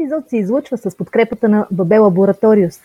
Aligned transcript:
епизод 0.00 0.28
се 0.28 0.36
излъчва 0.36 0.78
с 0.78 0.96
подкрепата 0.96 1.48
на 1.48 1.66
Бабе 1.70 1.98
Лабораториус. 1.98 2.80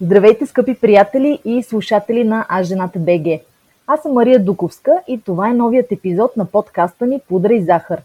Здравейте, 0.00 0.46
скъпи 0.46 0.74
приятели 0.74 1.38
и 1.44 1.62
слушатели 1.62 2.24
на 2.24 2.46
Аз 2.48 2.66
жената 2.66 2.98
БГ. 2.98 3.40
Аз 3.86 4.02
съм 4.02 4.12
Мария 4.12 4.44
Дуковска 4.44 4.92
и 5.08 5.20
това 5.20 5.50
е 5.50 5.54
новият 5.54 5.92
епизод 5.92 6.36
на 6.36 6.44
подкаста 6.44 7.06
ни 7.06 7.20
Пудра 7.28 7.54
и 7.54 7.64
захар. 7.64 8.02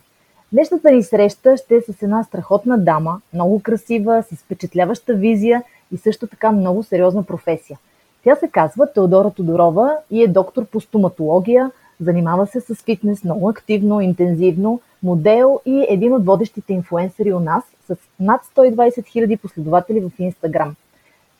Днешната 0.51 0.91
ни 0.91 1.03
среща 1.03 1.57
ще 1.57 1.75
е 1.75 1.81
с 1.81 2.01
една 2.01 2.23
страхотна 2.23 2.77
дама, 2.77 3.21
много 3.33 3.59
красива, 3.59 4.23
с 4.23 4.35
впечатляваща 4.35 5.13
визия 5.13 5.63
и 5.91 5.97
също 5.97 6.27
така 6.27 6.51
много 6.51 6.83
сериозна 6.83 7.23
професия. 7.23 7.77
Тя 8.23 8.35
се 8.35 8.47
казва 8.47 8.93
Теодора 8.93 9.31
Тодорова 9.31 9.97
и 10.11 10.23
е 10.23 10.27
доктор 10.27 10.65
по 10.65 10.81
стоматология, 10.81 11.71
занимава 12.01 12.47
се 12.47 12.61
с 12.61 12.75
фитнес 12.75 13.23
много 13.23 13.49
активно, 13.49 14.01
интензивно– 14.01 14.81
модел 15.03 15.59
и 15.65 15.85
един 15.89 16.13
от 16.13 16.25
водещите 16.25 16.73
инфуенсъри 16.73 17.33
у 17.33 17.39
нас 17.39 17.63
с 17.87 17.95
над 18.19 18.41
120 18.55 18.75
000 18.75 19.37
последователи 19.37 20.01
в 20.01 20.11
Инстаграм. 20.19 20.75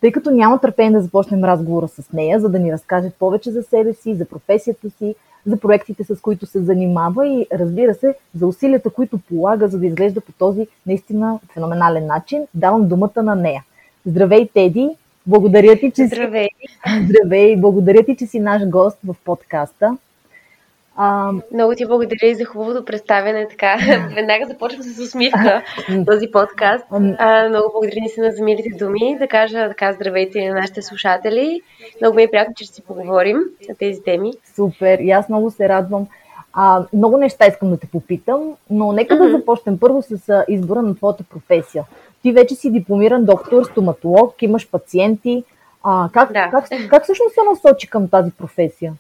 Тъй 0.02 0.12
като 0.12 0.32
няма 0.32 0.60
търпение 0.60 0.92
да 0.92 1.02
започнем 1.02 1.44
разговора 1.44 1.88
с 1.88 2.12
нея, 2.14 2.40
за 2.40 2.50
да 2.50 2.60
ни 2.60 2.74
разкаже 2.74 3.10
повече 3.20 3.52
за 3.52 3.64
себе 3.64 3.94
си, 3.94 4.16
за 4.16 4.26
професията 4.26 4.90
си, 4.90 5.16
за 5.46 5.58
проектите, 5.58 6.04
с 6.04 6.22
които 6.22 6.46
се 6.46 6.64
занимава 6.64 7.28
и 7.28 7.48
разбира 7.54 7.94
се, 7.94 8.16
за 8.36 8.48
усилията, 8.48 8.90
които 8.90 9.18
полага, 9.18 9.68
за 9.68 9.80
да 9.80 9.86
изглежда 9.86 10.22
по 10.22 10.32
този 10.32 10.68
наистина 10.86 11.40
феноменален 11.54 12.06
начин, 12.06 12.48
давам 12.54 12.88
думата 12.88 13.24
на 13.24 13.36
нея. 13.36 13.64
Здравей, 14.06 14.50
Теди! 14.54 14.90
Благодаря 15.28 15.80
ти, 15.80 15.92
че 15.92 16.08
Здравей! 16.08 16.48
Здравей! 17.10 17.58
Благодаря 17.58 18.06
ти, 18.06 18.16
че 18.16 18.28
си 18.28 18.40
наш 18.40 18.68
гост 18.68 18.98
в 19.06 19.16
подкаста. 19.26 19.98
А... 20.96 21.32
Много 21.54 21.76
ти 21.76 21.86
благодаря 21.86 22.28
и 22.28 22.36
за 22.36 22.46
хубавото 22.46 22.86
представяне. 22.86 23.48
Така, 23.48 23.78
веднага 24.16 24.46
започвам 24.48 24.84
с 24.84 25.00
усмивка 25.00 25.64
този 26.08 26.32
подкаст. 26.32 26.86
А, 26.92 27.50
много 27.50 27.72
благодаря 27.74 28.10
си 28.10 28.22
за 28.38 28.44
милите 28.44 28.70
думи. 28.70 29.18
Да 29.20 29.28
кажа 29.28 29.68
така 29.70 29.94
здравейте 29.94 30.50
на 30.50 30.54
нашите 30.54 30.82
слушатели. 30.82 31.62
Много 32.02 32.16
ми 32.16 32.24
е 32.24 32.32
приятно, 32.32 32.54
че 32.58 32.64
ще 32.64 32.74
си 32.74 32.82
поговорим 32.82 33.38
на 33.70 33.76
тези 33.76 34.04
теми. 34.04 34.32
Супер, 34.56 35.00
и 35.00 35.12
аз 35.12 35.30
много 35.30 35.52
се 35.52 35.70
радвам. 35.70 36.08
А, 36.54 36.86
много 36.94 37.18
неща 37.18 37.48
искам 37.48 37.70
да 37.70 37.78
те 37.78 37.88
попитам, 37.88 38.54
но 38.70 38.92
нека 38.92 39.16
mm-hmm. 39.16 39.32
да 39.32 39.38
започнем 39.38 39.80
първо 39.80 40.02
с 40.02 40.44
избора 40.48 40.82
на 40.82 40.96
твоята 40.96 41.24
професия. 41.24 41.84
Ти 42.22 42.32
вече 42.32 42.56
си 42.56 42.72
дипломиран 42.72 43.26
доктор, 43.26 43.64
стоматолог, 43.64 44.42
имаш 44.42 44.70
пациенти. 44.70 45.44
А, 45.84 46.10
как, 46.14 46.34
да. 46.34 46.50
как, 46.52 46.68
как 46.90 47.04
всъщност 47.04 47.34
се 47.34 47.40
насочи 47.50 47.90
към 47.90 48.08
тази 48.08 48.32
професия? 48.32 48.94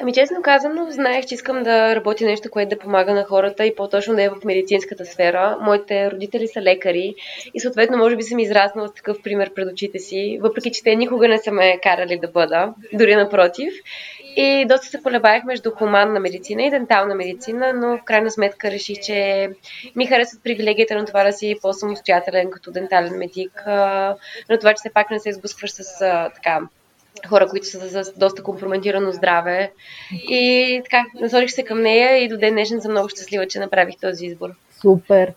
Ами 0.00 0.12
честно 0.12 0.42
казано, 0.42 0.86
знаех, 0.90 1.26
че 1.26 1.34
искам 1.34 1.62
да 1.62 1.96
работя 1.96 2.24
нещо, 2.24 2.50
което 2.50 2.68
да 2.68 2.78
помага 2.78 3.14
на 3.14 3.24
хората 3.24 3.66
и 3.66 3.74
по-точно 3.74 4.14
да 4.14 4.22
е 4.22 4.28
в 4.28 4.44
медицинската 4.44 5.06
сфера. 5.06 5.58
Моите 5.60 6.10
родители 6.10 6.48
са 6.48 6.62
лекари 6.62 7.14
и 7.54 7.60
съответно 7.60 7.98
може 7.98 8.16
би 8.16 8.22
съм 8.22 8.38
израснала 8.38 8.88
с 8.88 8.94
такъв 8.94 9.22
пример 9.22 9.54
пред 9.54 9.72
очите 9.72 9.98
си, 9.98 10.38
въпреки 10.42 10.70
че 10.70 10.82
те 10.82 10.96
никога 10.96 11.28
не 11.28 11.38
са 11.38 11.52
ме 11.52 11.78
карали 11.82 12.18
да 12.18 12.28
бъда, 12.28 12.74
дори 12.92 13.16
напротив. 13.16 13.74
И 14.36 14.64
доста 14.68 14.86
се 14.86 15.02
колебаех 15.02 15.44
между 15.44 15.70
хуманна 15.70 16.20
медицина 16.20 16.62
и 16.62 16.70
дентална 16.70 17.14
медицина, 17.14 17.72
но 17.72 17.96
в 17.96 18.04
крайна 18.04 18.30
сметка 18.30 18.70
реших, 18.70 19.00
че 19.00 19.48
ми 19.96 20.06
харесват 20.06 20.42
привилегията 20.44 20.94
на 20.94 21.04
това 21.04 21.24
да 21.24 21.32
си 21.32 21.56
по-самостоятелен 21.62 22.50
като 22.50 22.70
дентален 22.70 23.18
медик, 23.18 23.62
на 23.66 24.58
това, 24.60 24.70
че 24.70 24.76
все 24.76 24.90
пак 24.94 25.10
не 25.10 25.20
се 25.20 25.32
сблъскваш 25.32 25.70
с 25.70 25.98
така 26.34 26.60
хора, 27.26 27.46
които 27.48 27.66
са 27.66 28.04
с 28.04 28.12
доста 28.16 28.42
компрометирано 28.42 29.12
здраве. 29.12 29.72
И 30.12 30.80
така, 30.84 31.04
насочих 31.20 31.50
се 31.50 31.62
към 31.62 31.82
нея 31.82 32.24
и 32.24 32.28
до 32.28 32.36
ден 32.36 32.52
днешен 32.52 32.80
съм 32.80 32.90
много 32.90 33.08
щастлива, 33.08 33.46
че 33.46 33.58
направих 33.58 33.96
този 34.00 34.26
избор. 34.26 34.48
Супер! 34.80 35.32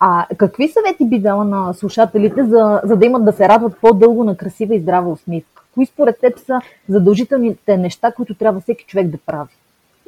А 0.00 0.26
какви 0.36 0.68
съвети 0.68 1.04
би 1.04 1.18
дала 1.18 1.44
на 1.44 1.72
слушателите, 1.74 2.44
за, 2.44 2.80
за 2.84 2.96
да 2.96 3.06
имат 3.06 3.24
да 3.24 3.32
се 3.32 3.48
радват 3.48 3.78
по-дълго 3.80 4.24
на 4.24 4.36
красива 4.36 4.74
и 4.74 4.80
здрава 4.80 5.10
усмивка? 5.10 5.62
Кои 5.74 5.86
според 5.86 6.20
теб 6.20 6.38
са 6.38 6.60
задължителните 6.88 7.76
неща, 7.76 8.12
които 8.12 8.34
трябва 8.34 8.60
всеки 8.60 8.84
човек 8.84 9.06
да 9.06 9.18
прави? 9.18 9.48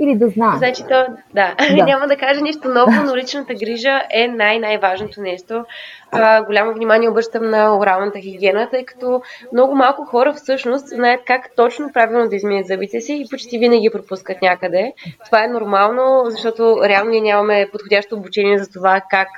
Или 0.00 0.16
да 0.16 0.28
знае. 0.28 0.58
Значи 0.58 0.82
то, 0.88 1.06
да, 1.34 1.54
да. 1.76 1.84
няма 1.84 2.06
да 2.06 2.16
кажа 2.16 2.40
нищо 2.40 2.68
ново, 2.68 2.92
но 3.06 3.16
личната 3.16 3.54
грижа 3.54 4.02
е 4.10 4.28
най-най-важното 4.28 5.20
нещо. 5.20 5.64
А, 6.12 6.44
голямо 6.44 6.74
внимание 6.74 7.08
обръщам 7.08 7.50
на 7.50 7.78
оралната 7.78 8.18
хигиена, 8.20 8.68
тъй 8.70 8.84
като 8.84 9.22
много 9.52 9.74
малко 9.74 10.04
хора 10.04 10.32
всъщност 10.32 10.88
знаят 10.88 11.20
как 11.26 11.50
точно 11.56 11.92
правилно 11.92 12.28
да 12.28 12.36
измият 12.36 12.66
зъбите 12.66 13.00
си 13.00 13.14
и 13.14 13.28
почти 13.30 13.58
винаги 13.58 13.90
пропускат 13.90 14.42
някъде. 14.42 14.92
Това 15.24 15.44
е 15.44 15.48
нормално, 15.48 16.24
защото 16.24 16.80
реално 16.84 17.10
ние 17.10 17.20
нямаме 17.20 17.68
подходящо 17.72 18.16
обучение 18.16 18.58
за 18.58 18.72
това 18.72 19.00
как 19.10 19.28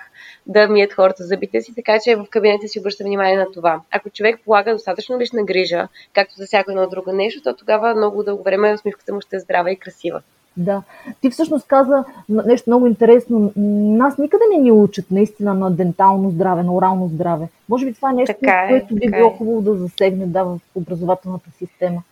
да 0.47 0.69
мият 0.69 0.93
хората 0.93 1.25
зъбите 1.25 1.61
си, 1.61 1.75
така 1.75 1.99
че 2.05 2.17
в 2.17 2.27
кабинета 2.31 2.69
си 2.69 2.81
обръща 2.81 3.05
внимание 3.05 3.37
на 3.37 3.47
това. 3.53 3.81
Ако 3.91 4.11
човек 4.11 4.41
полага 4.45 4.73
достатъчно 4.73 5.21
лична 5.21 5.45
грижа, 5.45 5.89
както 6.13 6.35
за 6.35 6.47
всяко 6.47 6.71
едно 6.71 6.89
друго 6.89 7.13
нещо, 7.13 7.43
то 7.43 7.57
тогава 7.57 7.95
много 7.95 8.23
дълго 8.23 8.43
време 8.43 8.75
усмивката 8.75 9.15
му 9.15 9.21
ще 9.21 9.37
е 9.37 9.41
здрава 9.41 9.71
и 9.71 9.77
красива. 9.77 10.23
Да. 10.57 10.83
Ти 11.21 11.31
всъщност 11.31 11.67
каза 11.67 12.05
нещо 12.29 12.71
много 12.71 12.87
интересно. 12.87 13.53
Нас 13.57 14.19
никъде 14.19 14.45
не 14.57 14.63
ни 14.63 14.73
учат 14.73 15.11
наистина 15.11 15.55
на 15.55 15.71
дентално 15.71 16.31
здраве, 16.31 16.63
на 16.63 16.75
орално 16.75 17.09
здраве. 17.09 17.49
Може 17.69 17.87
би 17.87 17.95
това 17.95 18.11
е 18.11 18.15
нещо, 18.15 18.35
така 18.41 18.53
е, 18.53 18.69
което 18.69 18.95
би 18.95 19.11
било 19.11 19.29
е. 19.29 19.37
хубаво 19.39 19.61
да 19.61 19.75
засегне 19.75 20.27
да, 20.27 20.45
в 20.45 20.59
образователната 20.75 21.51
система. 21.59 22.03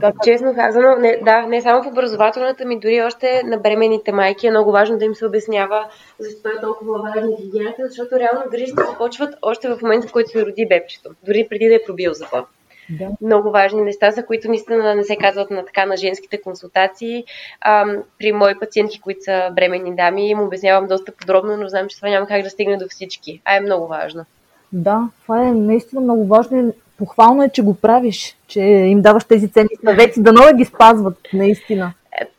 Така, 0.00 0.12
Честно 0.24 0.54
казано, 0.54 0.96
не, 0.98 1.20
да, 1.24 1.42
не 1.42 1.62
само 1.62 1.82
в 1.82 1.86
образователната 1.86 2.64
ми, 2.64 2.80
дори 2.80 3.02
още 3.02 3.42
на 3.44 3.58
бременните 3.58 4.12
майки 4.12 4.46
е 4.46 4.50
много 4.50 4.72
важно 4.72 4.98
да 4.98 5.04
им 5.04 5.14
се 5.14 5.26
обяснява 5.26 5.86
защо 6.18 6.48
е 6.48 6.60
толкова 6.60 7.02
важна 7.02 7.36
хигиената, 7.36 7.82
защото 7.88 8.18
реално 8.18 8.50
грижите 8.50 8.82
започват 8.90 9.34
още 9.42 9.68
в 9.68 9.78
момента, 9.82 10.08
в 10.08 10.12
който 10.12 10.30
се 10.30 10.46
роди 10.46 10.66
бебчето, 10.66 11.10
дори 11.26 11.46
преди 11.50 11.68
да 11.68 11.74
е 11.74 11.84
пробил 11.86 12.12
закон. 12.14 12.44
Да. 12.90 13.08
Много 13.20 13.50
важни 13.50 13.82
неща, 13.82 14.10
за 14.10 14.26
които 14.26 14.48
наистина 14.48 14.94
не 14.94 15.04
се 15.04 15.16
казват 15.16 15.50
на 15.50 15.64
така 15.64 15.86
на 15.86 15.96
женските 15.96 16.40
консултации. 16.40 17.24
А, 17.60 17.86
при 18.18 18.32
мои 18.32 18.58
пациентки, 18.58 19.00
които 19.00 19.22
са 19.22 19.50
бременни 19.56 19.96
дами, 19.96 20.28
им 20.28 20.40
обяснявам 20.40 20.86
доста 20.86 21.12
подробно, 21.12 21.56
но 21.56 21.68
знам, 21.68 21.88
че 21.88 21.96
това 21.96 22.08
няма 22.08 22.26
как 22.26 22.42
да 22.42 22.50
стигне 22.50 22.76
до 22.76 22.88
всички. 22.88 23.40
А 23.44 23.56
е 23.56 23.60
много 23.60 23.86
важно. 23.86 24.24
Да, 24.72 25.08
това 25.22 25.48
е 25.48 25.52
наистина 25.52 26.00
много 26.00 26.26
важно 26.26 26.72
похвално 26.98 27.42
е, 27.42 27.48
че 27.48 27.62
го 27.62 27.74
правиш, 27.74 28.36
че 28.46 28.60
им 28.60 29.02
даваш 29.02 29.24
тези 29.24 29.48
ценни 29.48 29.68
съвети, 29.84 30.22
да 30.22 30.32
много 30.32 30.56
ги 30.56 30.64
спазват, 30.64 31.18
наистина. 31.32 31.92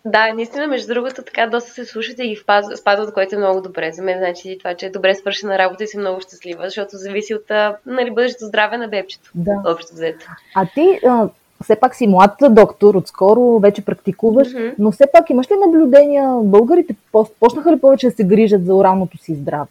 Да, 0.05 0.33
наистина, 0.33 0.67
между 0.67 0.93
другото, 0.93 1.23
така 1.23 1.47
доста 1.47 1.71
се 1.71 1.85
слушате 1.85 2.23
и 2.23 2.29
ги 2.29 2.41
спазват, 2.75 3.13
което 3.13 3.35
е 3.35 3.37
много 3.37 3.61
добре. 3.61 3.91
За 3.91 4.03
мен 4.03 4.17
значи 4.17 4.57
това, 4.59 4.73
че 4.73 4.85
е 4.85 4.89
добре 4.89 5.15
свършена 5.15 5.57
работа 5.57 5.83
и 5.83 5.87
съм 5.87 6.01
много 6.01 6.21
щастлива, 6.21 6.63
защото 6.63 6.97
зависи 6.97 7.33
от 7.33 7.51
нали, 7.85 8.11
бъдещето 8.11 8.45
здраве 8.45 8.77
на 8.77 8.87
бебчето. 8.87 9.31
Да. 9.35 9.61
Общо 9.65 9.93
взето. 9.93 10.25
А 10.55 10.65
ти 10.65 10.99
а, 11.07 11.29
все 11.63 11.75
пак 11.75 11.95
си 11.95 12.07
млад 12.07 12.31
доктор, 12.49 12.95
отскоро 12.95 13.59
вече 13.59 13.85
практикуваш, 13.85 14.47
mm-hmm. 14.47 14.73
но 14.79 14.91
все 14.91 15.03
пак 15.13 15.29
имаш 15.29 15.51
ли 15.51 15.55
наблюдения, 15.65 16.29
българите 16.43 16.95
почнаха 17.39 17.71
ли 17.71 17.79
повече 17.79 18.09
да 18.09 18.15
се 18.15 18.23
грижат 18.23 18.65
за 18.65 18.75
оралното 18.75 19.17
си 19.17 19.35
здраве? 19.35 19.69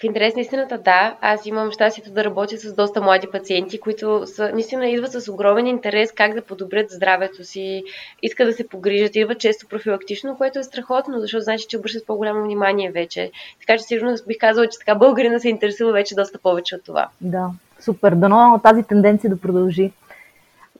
В 0.00 0.04
интерес 0.04 0.34
на 0.34 0.40
истината, 0.40 0.78
да. 0.78 1.16
Аз 1.20 1.46
имам 1.46 1.70
щастието 1.70 2.10
да 2.10 2.24
работя 2.24 2.56
с 2.58 2.74
доста 2.74 3.02
млади 3.02 3.26
пациенти, 3.32 3.80
които 3.80 4.26
са, 4.26 4.50
наистина 4.52 4.88
идват 4.88 5.12
с 5.12 5.32
огромен 5.32 5.66
интерес 5.66 6.12
как 6.12 6.34
да 6.34 6.42
подобрят 6.42 6.90
здравето 6.90 7.44
си, 7.44 7.84
искат 8.22 8.48
да 8.48 8.52
се 8.52 8.68
погрижат, 8.68 9.16
идват 9.16 9.38
често 9.38 9.66
профилактично, 9.68 10.36
което 10.36 10.58
е 10.58 10.62
страхотно, 10.62 11.20
защото 11.20 11.44
значи, 11.44 11.66
че 11.68 11.78
обръщат 11.78 12.06
по-голямо 12.06 12.42
внимание 12.42 12.90
вече. 12.90 13.30
Така 13.60 13.78
че 13.78 13.84
сигурно 13.84 14.16
бих 14.26 14.38
казала, 14.38 14.66
че 14.66 14.78
така 14.78 14.94
българина 14.94 15.38
се 15.38 15.48
интересува 15.48 15.92
вече 15.92 16.14
доста 16.14 16.38
повече 16.38 16.76
от 16.76 16.84
това. 16.84 17.08
Да, 17.20 17.50
супер. 17.80 18.14
Дано 18.14 18.60
тази 18.62 18.82
тенденция 18.82 19.30
да 19.30 19.40
продължи. 19.40 19.92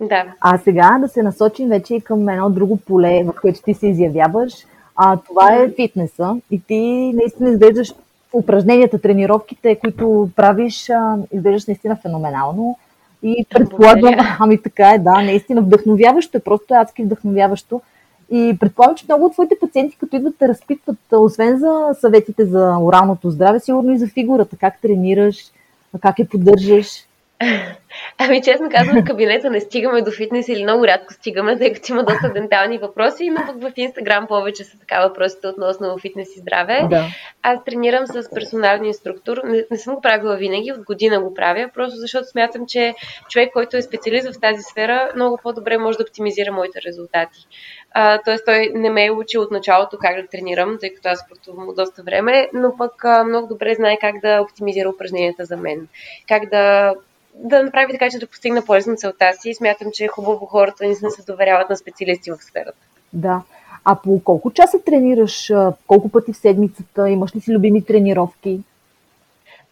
Да. 0.00 0.24
А 0.40 0.58
сега 0.58 0.98
да 1.00 1.08
се 1.08 1.22
насочим 1.22 1.68
вече 1.68 1.94
и 1.94 2.00
към 2.00 2.28
едно 2.28 2.50
друго 2.50 2.76
поле, 2.76 3.24
в 3.24 3.32
което 3.40 3.62
ти 3.62 3.74
се 3.74 3.86
изявяваш. 3.86 4.52
А 4.96 5.16
това 5.16 5.54
е 5.54 5.70
фитнеса. 5.70 6.36
И 6.50 6.62
ти 6.68 7.12
наистина 7.14 7.50
изглеждаш 7.50 7.92
упражненията, 8.32 8.98
тренировките, 8.98 9.76
които 9.76 10.30
правиш, 10.36 10.90
изглеждаш 11.32 11.66
наистина 11.66 11.96
феноменално. 11.96 12.78
И 13.22 13.46
предполагам, 13.50 14.14
ами 14.38 14.62
така 14.62 14.90
е, 14.90 14.98
да, 14.98 15.22
наистина 15.22 15.62
вдъхновяващо 15.62 16.36
е, 16.38 16.40
просто 16.40 16.74
е 16.74 16.76
адски 16.76 17.02
вдъхновяващо. 17.02 17.80
И 18.30 18.56
предполагам, 18.60 18.96
че 18.96 19.04
много 19.08 19.24
от 19.24 19.32
твоите 19.32 19.56
пациенти, 19.60 19.96
като 19.98 20.16
идват, 20.16 20.34
те 20.38 20.48
разпитват, 20.48 20.96
освен 21.12 21.58
за 21.58 21.88
съветите 22.00 22.44
за 22.44 22.76
оралното 22.80 23.30
здраве, 23.30 23.60
сигурно 23.60 23.92
и 23.92 23.98
за 23.98 24.06
фигурата, 24.06 24.56
как 24.56 24.80
тренираш, 24.80 25.36
как 26.00 26.18
я 26.18 26.28
поддържаш. 26.28 27.07
Ами 28.18 28.42
честно 28.42 28.68
казвам, 28.70 29.02
в 29.02 29.04
кабинета 29.04 29.50
не 29.50 29.60
стигаме 29.60 30.02
до 30.02 30.10
фитнес 30.10 30.48
или 30.48 30.62
много 30.62 30.86
рядко 30.86 31.12
стигаме, 31.12 31.58
тъй 31.58 31.72
като 31.72 31.92
има 31.92 32.04
доста 32.04 32.32
дентални 32.32 32.78
въпроси, 32.78 33.30
но 33.30 33.46
пък 33.46 33.62
в 33.62 33.72
Инстаграм 33.76 34.26
повече 34.26 34.64
са 34.64 34.78
така 34.78 35.08
въпросите 35.08 35.46
относно 35.46 35.98
фитнес 35.98 36.36
и 36.36 36.40
здраве. 36.40 36.86
Да. 36.90 37.06
Аз 37.42 37.64
тренирам 37.64 38.06
с 38.06 38.30
персонален 38.34 38.84
инструктор. 38.84 39.40
Не, 39.44 39.64
не 39.70 39.78
съм 39.78 39.94
го 39.94 40.00
правила 40.00 40.36
винаги, 40.36 40.72
от 40.72 40.84
година 40.84 41.20
го 41.20 41.34
правя, 41.34 41.70
просто 41.74 41.96
защото 41.96 42.28
смятам, 42.28 42.66
че 42.66 42.94
човек, 43.28 43.52
който 43.52 43.76
е 43.76 43.82
специалист 43.82 44.34
в 44.34 44.40
тази 44.40 44.62
сфера, 44.62 45.12
много 45.14 45.38
по-добре 45.42 45.78
може 45.78 45.98
да 45.98 46.04
оптимизира 46.04 46.52
моите 46.52 46.82
резултати. 46.86 47.46
А, 47.92 48.22
тоест 48.24 48.44
той 48.46 48.70
не 48.74 48.90
ме 48.90 49.06
е 49.06 49.10
учил 49.10 49.42
от 49.42 49.50
началото 49.50 49.98
как 50.00 50.22
да 50.22 50.28
тренирам, 50.28 50.76
тъй 50.80 50.94
като 50.94 51.08
аз 51.08 51.18
спортувам 51.18 51.74
доста 51.76 52.02
време, 52.02 52.48
но 52.54 52.76
пък 52.76 53.04
а, 53.04 53.24
много 53.24 53.46
добре 53.46 53.74
знае 53.74 53.96
как 54.00 54.20
да 54.20 54.40
оптимизира 54.40 54.88
упражненията 54.88 55.44
за 55.44 55.56
мен. 55.56 55.88
Как 56.28 56.50
да 56.50 56.94
да 57.38 57.62
направи 57.62 57.92
така, 57.92 58.10
че 58.10 58.18
да 58.18 58.26
постигна 58.26 58.64
полезна 58.64 58.96
целта 58.96 59.32
си 59.40 59.54
смятам, 59.54 59.88
че 59.92 60.04
е 60.04 60.08
хубаво 60.08 60.46
хората 60.46 60.84
не 60.84 60.94
се 60.94 61.22
доверяват 61.26 61.70
на 61.70 61.76
специалисти 61.76 62.30
в 62.30 62.36
сферата. 62.36 62.78
Да. 63.12 63.42
А 63.84 63.96
по 63.96 64.20
колко 64.24 64.50
часа 64.50 64.78
тренираш? 64.86 65.52
Колко 65.86 66.08
пъти 66.08 66.32
в 66.32 66.36
седмицата? 66.36 67.10
Имаш 67.10 67.36
ли 67.36 67.40
си 67.40 67.52
любими 67.52 67.84
тренировки? 67.84 68.60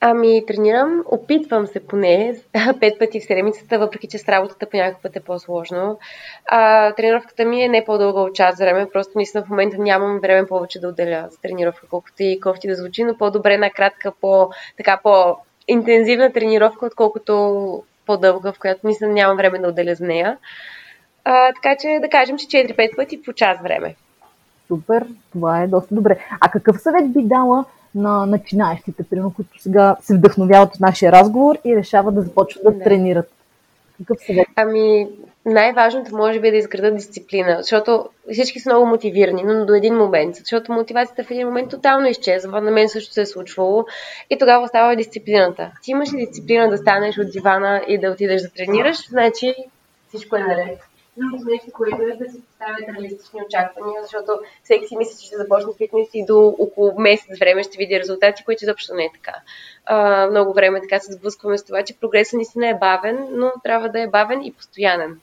Ами, 0.01 0.47
тренирам, 0.47 1.05
опитвам 1.07 1.67
се 1.67 1.87
поне 1.87 2.37
пет 2.81 2.99
пъти 2.99 3.21
в 3.21 3.25
седмицата, 3.25 3.79
въпреки 3.79 4.09
че 4.09 4.19
с 4.19 4.29
работата 4.29 4.71
по 4.71 4.77
някакъв 4.77 5.03
път 5.03 5.17
е 5.17 5.21
по-сложно. 5.21 5.99
А, 6.47 6.93
тренировката 6.93 7.45
ми 7.45 7.62
е 7.62 7.69
не 7.69 7.85
по-дълга 7.85 8.21
от 8.21 8.35
час 8.35 8.59
време, 8.59 8.91
просто 8.93 9.12
наистина 9.15 9.45
в 9.45 9.49
момента 9.49 9.77
нямам 9.79 10.19
време 10.21 10.47
повече 10.47 10.81
да 10.81 10.89
отделя 10.89 11.29
за 11.31 11.41
тренировка, 11.41 11.87
колкото 11.91 12.15
и 12.23 12.41
кофти 12.41 12.69
да 12.69 12.75
звучи, 12.75 13.05
но 13.05 13.19
по-добре 13.19 13.59
на 13.59 13.71
кратка, 13.71 14.12
по, 14.21 14.51
така, 14.77 15.01
по 15.03 15.37
интензивна 15.69 16.33
тренировка, 16.33 16.87
отколкото 16.87 17.83
по-дълга, 18.07 18.53
в 18.53 18.59
която 18.59 18.87
мисля 18.87 19.07
нямам 19.07 19.37
време 19.37 19.59
да 19.59 19.69
отделя 19.69 19.95
за 19.95 20.05
нея. 20.05 20.39
А, 21.25 21.53
така 21.53 21.77
че 21.81 21.99
да 22.01 22.09
кажем, 22.09 22.39
че 22.39 22.47
4-5 22.47 22.97
пъти 22.97 23.23
по 23.23 23.33
час 23.33 23.59
време. 23.63 23.95
Супер, 24.69 25.07
това 25.33 25.63
е 25.63 25.67
доста 25.67 25.95
добре. 25.95 26.19
А 26.41 26.49
какъв 26.49 26.81
съвет 26.81 27.13
би 27.13 27.23
дала 27.23 27.65
на 27.95 28.27
начинаещите, 28.27 29.03
примерно, 29.03 29.35
които 29.35 29.63
сега 29.63 29.97
се 30.01 30.17
вдъхновяват 30.17 30.75
от 30.75 30.81
нашия 30.81 31.13
разговор 31.13 31.59
и 31.65 31.77
решават 31.77 32.15
да 32.15 32.23
започват 32.23 32.65
да, 32.65 32.71
да. 32.73 32.85
тренират? 32.85 33.33
Какъв 33.99 34.17
съвет? 34.27 34.47
Ами, 34.57 35.09
най-важното 35.47 36.17
може 36.17 36.41
би 36.41 36.49
е 36.49 36.51
да 36.51 36.57
изградат 36.57 36.97
дисциплина, 36.97 37.57
защото 37.57 38.09
всички 38.33 38.61
са 38.61 38.71
много 38.71 38.87
мотивирани, 38.87 39.43
но 39.43 39.67
до 39.67 39.75
един 39.75 39.95
момент, 39.95 40.35
защото 40.37 40.73
мотивацията 40.73 41.25
в 41.25 41.31
един 41.31 41.47
момент 41.47 41.71
тотално 41.71 42.09
изчезва, 42.09 42.61
на 42.61 42.71
мен 42.71 42.89
също 42.89 43.13
се 43.13 43.21
е 43.21 43.27
случвало 43.27 43.85
и 44.31 44.39
тогава 44.39 44.65
остава 44.65 44.95
дисциплината. 44.95 45.71
Ти 45.83 45.91
имаш 45.91 46.13
ли 46.13 46.27
дисциплина 46.27 46.69
да 46.69 46.79
станеш 46.79 47.19
от 47.19 47.31
дивана 47.31 47.83
и 47.89 47.99
да 47.99 48.11
отидеш 48.11 48.43
да 48.43 48.51
тренираш, 48.51 49.09
значи 49.09 49.55
всичко 50.09 50.37
е 50.37 50.41
наред. 50.41 50.79
Другото 51.17 51.51
нещо, 51.51 51.67
което 51.73 52.03
е 52.03 52.17
да 52.25 52.31
си 52.31 52.41
поставят 52.67 52.97
реалистични 52.97 53.41
очаквания, 53.47 54.03
защото 54.03 54.33
всеки 54.65 54.87
си 54.87 54.97
мисли, 54.97 55.21
че 55.21 55.27
ще 55.27 55.37
започне 55.37 55.73
фитнес 55.79 56.09
и 56.15 56.25
до 56.25 56.57
около 56.59 57.01
месец 57.01 57.39
време 57.39 57.63
ще 57.63 57.79
види 57.79 58.01
резултати, 58.01 58.45
които 58.45 58.65
изобщо 58.65 58.95
не 58.95 59.05
е 59.05 59.11
така. 59.15 59.39
А, 59.87 60.27
много 60.31 60.53
време 60.53 60.81
така 60.81 60.99
се 60.99 61.13
сблъскваме 61.13 61.59
с 61.59 61.65
това, 61.65 61.83
че 61.83 62.01
прогресът 62.01 62.35
наистина 62.35 62.69
е 62.69 62.75
бавен, 62.75 63.29
но 63.31 63.53
трябва 63.65 63.89
да 63.89 64.01
е 64.01 64.07
бавен 64.07 64.43
и 64.43 64.53
постоянен. 64.53 65.21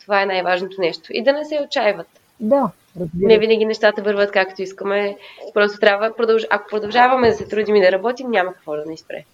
Това 0.00 0.22
е 0.22 0.26
най-важното 0.26 0.80
нещо. 0.80 1.12
И 1.12 1.22
да 1.22 1.32
не 1.32 1.44
се 1.44 1.60
отчаиват. 1.64 2.06
Да, 2.40 2.70
разбира. 3.00 3.28
Не 3.28 3.38
винаги 3.38 3.64
нещата 3.64 4.02
върват 4.02 4.32
както 4.32 4.62
искаме. 4.62 5.16
Просто 5.54 5.78
трябва, 5.78 6.16
продълж... 6.16 6.46
ако 6.50 6.68
продължаваме 6.68 7.28
да 7.28 7.34
се 7.34 7.48
трудим 7.48 7.76
и 7.76 7.80
да 7.80 7.92
работим, 7.92 8.30
няма 8.30 8.54
какво 8.54 8.76
да 8.76 8.84
ни 8.86 8.96
спре. 8.96 9.24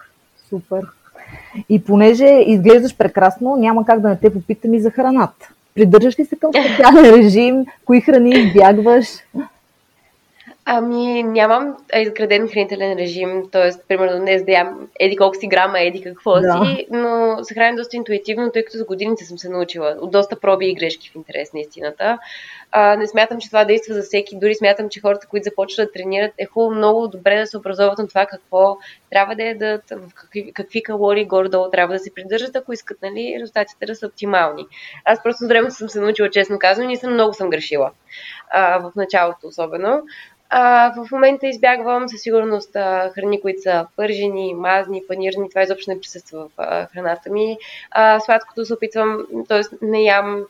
Супер. 0.48 0.82
И 1.68 1.84
понеже 1.84 2.26
изглеждаш 2.26 2.96
прекрасно, 2.96 3.56
няма 3.56 3.84
как 3.84 4.00
да 4.00 4.08
не 4.08 4.18
те 4.18 4.32
попитам 4.32 4.74
и 4.74 4.80
за 4.80 4.90
храната. 4.90 5.52
Придържаш 5.74 6.18
ли 6.18 6.24
се 6.24 6.36
към 6.36 6.50
специален 6.52 7.14
режим? 7.14 7.64
Кои 7.84 8.00
храни 8.00 8.30
избягваш? 8.30 9.06
Ами, 10.64 11.22
нямам 11.22 11.76
изграден 11.96 12.48
хранителен 12.48 12.98
режим, 12.98 13.50
т.е. 13.52 13.70
примерно 13.88 14.20
днес 14.20 14.44
да 14.44 14.52
ям 14.52 14.88
еди 15.00 15.16
колко 15.16 15.36
си 15.36 15.46
грама, 15.46 15.80
еди 15.80 16.02
какво 16.02 16.40
да. 16.40 16.62
си, 16.64 16.86
но 16.90 17.38
се 17.44 17.54
храня 17.54 17.76
доста 17.76 17.96
интуитивно, 17.96 18.50
тъй 18.52 18.64
като 18.64 18.78
за 18.78 18.84
годините 18.84 19.24
съм 19.24 19.38
се 19.38 19.48
научила 19.48 19.96
от 20.00 20.10
доста 20.10 20.40
проби 20.40 20.66
и 20.66 20.74
грешки 20.74 21.10
в 21.10 21.14
интерес 21.14 21.52
на 21.52 21.60
истината. 21.60 22.18
А, 22.72 22.96
не 22.96 23.06
смятам, 23.06 23.40
че 23.40 23.48
това 23.48 23.64
действа 23.64 23.94
за 23.94 24.02
всеки, 24.02 24.38
дори 24.38 24.54
смятам, 24.54 24.88
че 24.88 25.00
хората, 25.00 25.26
които 25.26 25.44
започват 25.44 25.88
да 25.88 25.92
тренират, 25.92 26.32
е 26.38 26.46
хубаво 26.46 26.74
много 26.74 27.08
добре 27.08 27.40
да 27.40 27.46
се 27.46 27.58
образоват 27.58 27.98
на 27.98 28.08
това 28.08 28.26
какво 28.26 28.78
трябва 29.10 29.34
да 29.34 29.42
ядат, 29.42 29.82
в 29.90 30.14
какви, 30.14 30.52
какви 30.52 30.82
калории 30.82 31.24
горе-долу 31.24 31.70
трябва 31.70 31.94
да 31.94 31.98
се 31.98 32.14
придържат, 32.14 32.56
ако 32.56 32.72
искат 32.72 32.98
нали, 33.02 33.36
резултатите 33.40 33.86
да 33.86 33.96
са 33.96 34.06
оптимални. 34.06 34.66
Аз 35.04 35.22
просто 35.22 35.44
с 35.44 35.48
времето 35.48 35.74
съм 35.74 35.88
се 35.88 36.00
научила, 36.00 36.30
честно 36.30 36.58
казвам, 36.58 36.90
и 36.90 36.96
съм 36.96 37.12
много 37.12 37.34
съм 37.34 37.50
грешила. 37.50 37.90
А, 38.50 38.78
в 38.78 38.92
началото 38.96 39.46
особено. 39.46 40.02
А, 40.50 40.92
в 40.96 41.10
момента 41.10 41.46
избягвам 41.46 42.08
със 42.08 42.20
сигурност 42.20 42.76
а, 42.76 43.10
храни, 43.14 43.40
които 43.40 43.62
са 43.62 43.86
пържени, 43.96 44.54
мазни, 44.54 45.02
панирни. 45.08 45.48
Това 45.48 45.62
изобщо 45.62 45.90
не 45.90 46.00
присъства 46.00 46.44
в 46.44 46.50
а, 46.56 46.86
храната 46.86 47.30
ми. 47.30 47.58
А, 47.90 48.20
сладкото 48.20 48.64
се 48.64 48.74
опитвам, 48.74 49.26
т.е. 49.48 49.60
не 49.82 50.02
ям 50.02 50.44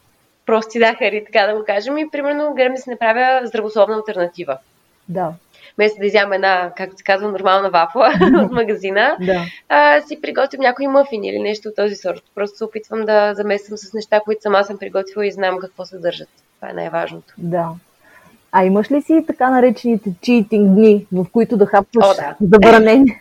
прости 0.46 0.78
захари, 0.78 1.24
така 1.24 1.46
да 1.46 1.58
го 1.58 1.64
кажем. 1.64 1.98
И 1.98 2.10
примерно 2.10 2.54
гледам 2.54 2.74
да 2.74 2.80
си 2.80 2.90
направя 2.90 3.46
здравословна 3.46 3.96
альтернатива. 3.96 4.58
Да. 5.08 5.32
Вместо 5.76 6.00
да 6.00 6.06
изям 6.06 6.32
една, 6.32 6.72
както 6.76 6.96
се 6.96 7.04
казва, 7.04 7.28
нормална 7.28 7.70
вафла 7.70 8.12
от 8.44 8.52
магазина, 8.52 9.16
да. 9.20 9.44
а, 9.68 10.00
си 10.00 10.20
приготвям 10.20 10.62
някой 10.62 10.86
мъфин 10.86 11.24
или 11.24 11.38
нещо 11.38 11.68
от 11.68 11.76
този 11.76 11.96
сорт. 11.96 12.22
Просто 12.34 12.56
се 12.56 12.64
опитвам 12.64 13.04
да 13.04 13.34
замесвам 13.34 13.78
с 13.78 13.92
неща, 13.92 14.20
които 14.20 14.42
сама 14.42 14.64
съм 14.64 14.78
приготвила 14.78 15.26
и 15.26 15.32
знам 15.32 15.58
какво 15.58 15.84
съдържат. 15.84 16.28
Това 16.56 16.70
е 16.70 16.74
най-важното. 16.74 17.34
Да. 17.38 17.68
А 18.52 18.64
имаш 18.64 18.90
ли 18.90 19.02
си 19.02 19.24
така 19.26 19.50
наречените 19.50 20.10
читинг 20.20 20.74
дни, 20.74 21.06
в 21.12 21.26
които 21.32 21.56
да 21.56 21.66
хапваш 21.66 22.06
О, 22.06 22.14
да. 22.14 22.36
забранени? 22.40 23.20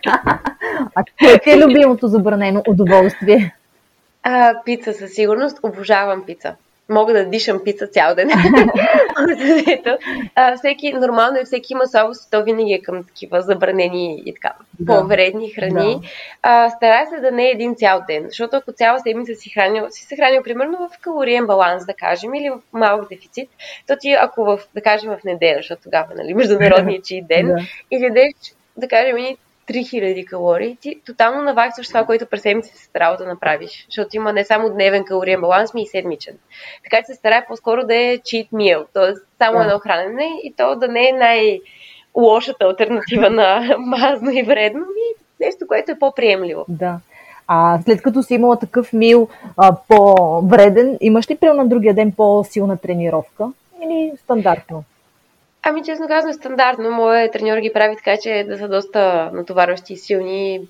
а 0.95 1.03
кое 1.19 1.39
ти 1.39 1.49
е 1.51 1.57
любимото 1.57 2.07
забранено 2.07 2.63
удоволствие? 2.67 3.55
А, 4.23 4.53
пица 4.65 4.93
със 4.93 5.11
сигурност. 5.11 5.59
Обожавам 5.63 6.23
пица 6.25 6.55
мога 6.89 7.13
да 7.13 7.25
дишам 7.25 7.61
пица 7.63 7.87
цял 7.87 8.15
ден. 8.15 8.29
а, 10.35 10.57
всеки, 10.57 10.93
нормално 10.93 11.37
е, 11.37 11.43
всеки 11.45 11.73
има 11.73 11.87
слабост, 11.87 12.31
то 12.31 12.43
винаги 12.43 12.73
е 12.73 12.81
към 12.81 13.03
такива 13.03 13.41
забранени 13.41 14.23
и 14.25 14.33
така 14.33 14.53
да. 14.79 14.85
по-вредни 14.85 15.49
храни. 15.49 15.95
Да. 15.95 16.07
А, 16.43 16.69
старай 16.69 17.05
се 17.05 17.19
да 17.19 17.31
не 17.31 17.47
е 17.47 17.51
един 17.51 17.75
цял 17.75 18.03
ден, 18.07 18.25
защото 18.27 18.55
ако 18.55 18.71
цяла 18.71 18.99
седмица 18.99 19.35
си, 19.35 19.49
хранил, 19.49 19.85
си 19.89 20.05
се 20.05 20.15
хранил 20.15 20.43
примерно 20.43 20.77
в 20.77 20.99
калориен 21.01 21.47
баланс, 21.47 21.85
да 21.85 21.93
кажем, 21.93 22.33
или 22.33 22.49
в 22.49 22.59
малък 22.73 23.09
дефицит, 23.09 23.49
то 23.87 23.95
ти 23.99 24.11
ако 24.11 24.43
в, 24.45 24.59
да 24.75 24.81
кажем 24.81 25.11
в 25.11 25.23
неделя, 25.23 25.57
защото 25.57 25.81
тогава, 25.83 26.07
нали, 26.15 26.33
международният 26.35 27.05
чи 27.05 27.21
ден, 27.21 27.47
да. 27.47 27.57
и 27.91 28.03
ядеш, 28.03 28.33
да 28.77 28.87
кажем, 28.87 29.35
3000 29.69 30.25
калории, 30.25 30.77
ти 30.81 31.01
тотално 31.05 31.41
наваксваш 31.41 31.87
това, 31.87 32.05
което 32.05 32.25
през 32.25 32.41
седмицата 32.41 32.77
се 32.77 32.85
старал 32.85 33.17
да 33.17 33.25
направиш. 33.25 33.85
Защото 33.89 34.15
има 34.15 34.33
не 34.33 34.45
само 34.45 34.69
дневен 34.69 35.05
калориен 35.05 35.41
баланс, 35.41 35.73
ми 35.73 35.81
и 35.81 35.87
седмичен. 35.87 36.33
Така 36.83 36.97
че 36.97 37.05
се 37.05 37.15
старае 37.15 37.45
по-скоро 37.47 37.83
да 37.83 37.95
е 37.95 38.17
cheat 38.17 38.49
meal, 38.53 38.85
т.е. 38.93 39.13
само 39.37 39.61
едно 39.61 39.79
хранене 39.79 40.29
и 40.43 40.53
то 40.57 40.75
да 40.75 40.87
не 40.87 41.09
е 41.09 41.13
най- 41.13 41.59
лошата 42.15 42.65
альтернатива 42.65 43.29
на 43.29 43.75
мазно 43.79 44.31
и 44.31 44.43
вредно, 44.43 44.81
и 44.81 45.15
нещо, 45.45 45.67
което 45.67 45.91
е 45.91 45.99
по-приемливо. 45.99 46.65
Да. 46.67 46.99
А 47.47 47.79
след 47.81 48.01
като 48.01 48.23
си 48.23 48.33
имала 48.33 48.59
такъв 48.59 48.93
мил 48.93 49.27
а, 49.57 49.75
по-вреден, 49.87 50.97
имаш 51.01 51.29
ли 51.29 51.35
прием 51.35 51.55
на 51.55 51.67
другия 51.67 51.93
ден 51.93 52.11
по-силна 52.11 52.77
тренировка 52.77 53.51
или 53.83 54.11
стандартно? 54.23 54.83
Ами, 55.63 55.83
честно 55.83 56.07
казвам, 56.07 56.33
стандартно. 56.33 56.91
Моят 56.91 57.33
треньор 57.33 57.57
ги 57.57 57.73
прави 57.73 57.95
така, 57.95 58.17
че 58.23 58.45
да 58.47 58.57
са 58.57 58.67
доста 58.67 59.31
натоварващи 59.33 59.93
и 59.93 59.97
силни. 59.97 60.61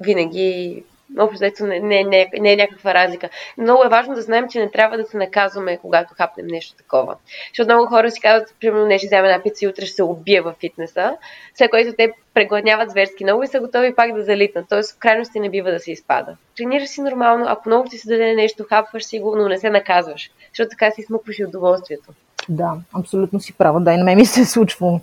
Винаги 0.00 0.84
Общо 1.18 1.66
не, 1.66 1.80
не, 1.80 2.04
не, 2.04 2.30
не 2.40 2.52
е 2.52 2.56
някаква 2.56 2.94
разлика. 2.94 3.28
Много 3.58 3.84
е 3.84 3.88
важно 3.88 4.14
да 4.14 4.22
знаем, 4.22 4.48
че 4.48 4.58
не 4.58 4.70
трябва 4.70 4.96
да 4.96 5.04
се 5.04 5.16
наказваме, 5.16 5.78
когато 5.78 6.14
хапнем 6.14 6.46
нещо 6.46 6.76
такова. 6.76 7.16
Защото 7.48 7.74
много 7.74 7.86
хора 7.86 8.10
си 8.10 8.20
казват, 8.20 8.54
примерно, 8.60 8.86
не 8.86 8.98
ще 8.98 9.06
вземем 9.06 9.24
една 9.24 9.42
пица 9.42 9.64
и 9.64 9.68
утре 9.68 9.86
ще 9.86 9.94
се 9.94 10.02
убие 10.02 10.40
в 10.40 10.54
фитнеса, 10.60 11.16
след 11.54 11.70
което 11.70 11.96
те 11.96 12.12
прегладняват 12.34 12.90
зверски 12.90 13.24
много 13.24 13.42
и 13.42 13.46
са 13.46 13.60
готови 13.60 13.94
пак 13.94 14.14
да 14.14 14.22
залитнат. 14.22 14.66
Тоест, 14.68 14.94
в 14.94 14.98
крайности 14.98 15.40
не 15.40 15.50
бива 15.50 15.70
да 15.70 15.80
се 15.80 15.92
изпада. 15.92 16.36
Тренираш 16.56 16.88
си 16.88 17.02
нормално, 17.02 17.44
ако 17.48 17.68
много 17.68 17.88
ти 17.88 17.98
се 17.98 18.08
даде 18.08 18.34
нещо, 18.34 18.66
хапваш 18.68 19.04
си 19.04 19.20
го, 19.20 19.36
но 19.36 19.48
не 19.48 19.58
се 19.58 19.70
наказваш, 19.70 20.30
защото 20.48 20.70
така 20.70 20.90
си 20.90 21.02
смукваш 21.02 21.38
и 21.38 21.44
удоволствието. 21.44 22.12
Да, 22.48 22.72
абсолютно 22.94 23.40
си 23.40 23.52
права. 23.52 23.80
Да, 23.80 23.92
и 23.92 23.96
на 23.96 24.04
мен 24.04 24.16
ми 24.16 24.26
се 24.26 24.40
е 24.40 24.44
случвало 24.44 25.00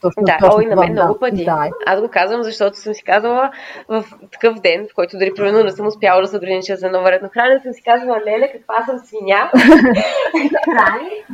точно, 0.00 0.22
да, 0.22 0.36
точно, 0.40 0.56
ой, 0.58 0.66
на 0.66 0.76
мен 0.76 0.94
да, 0.94 1.02
много 1.02 1.18
пъти. 1.18 1.44
Да. 1.44 1.68
Аз 1.86 2.00
го 2.00 2.08
казвам, 2.08 2.42
защото 2.42 2.76
съм 2.76 2.94
си 2.94 3.02
казала 3.02 3.50
в 3.88 4.04
такъв 4.32 4.60
ден, 4.60 4.86
в 4.90 4.94
който 4.94 5.18
дори 5.18 5.32
примерно 5.36 5.64
не 5.64 5.70
съм 5.70 5.86
успяла 5.86 6.22
да 6.22 6.28
се 6.28 6.36
огранича 6.36 6.76
за 6.76 6.86
едно 6.86 7.02
хранене, 7.02 7.60
съм 7.62 7.72
си 7.72 7.82
казвала, 7.82 8.20
леле, 8.26 8.52
каква 8.52 8.84
съм 8.86 8.98
свиня. 8.98 9.50
Храни, 10.64 11.24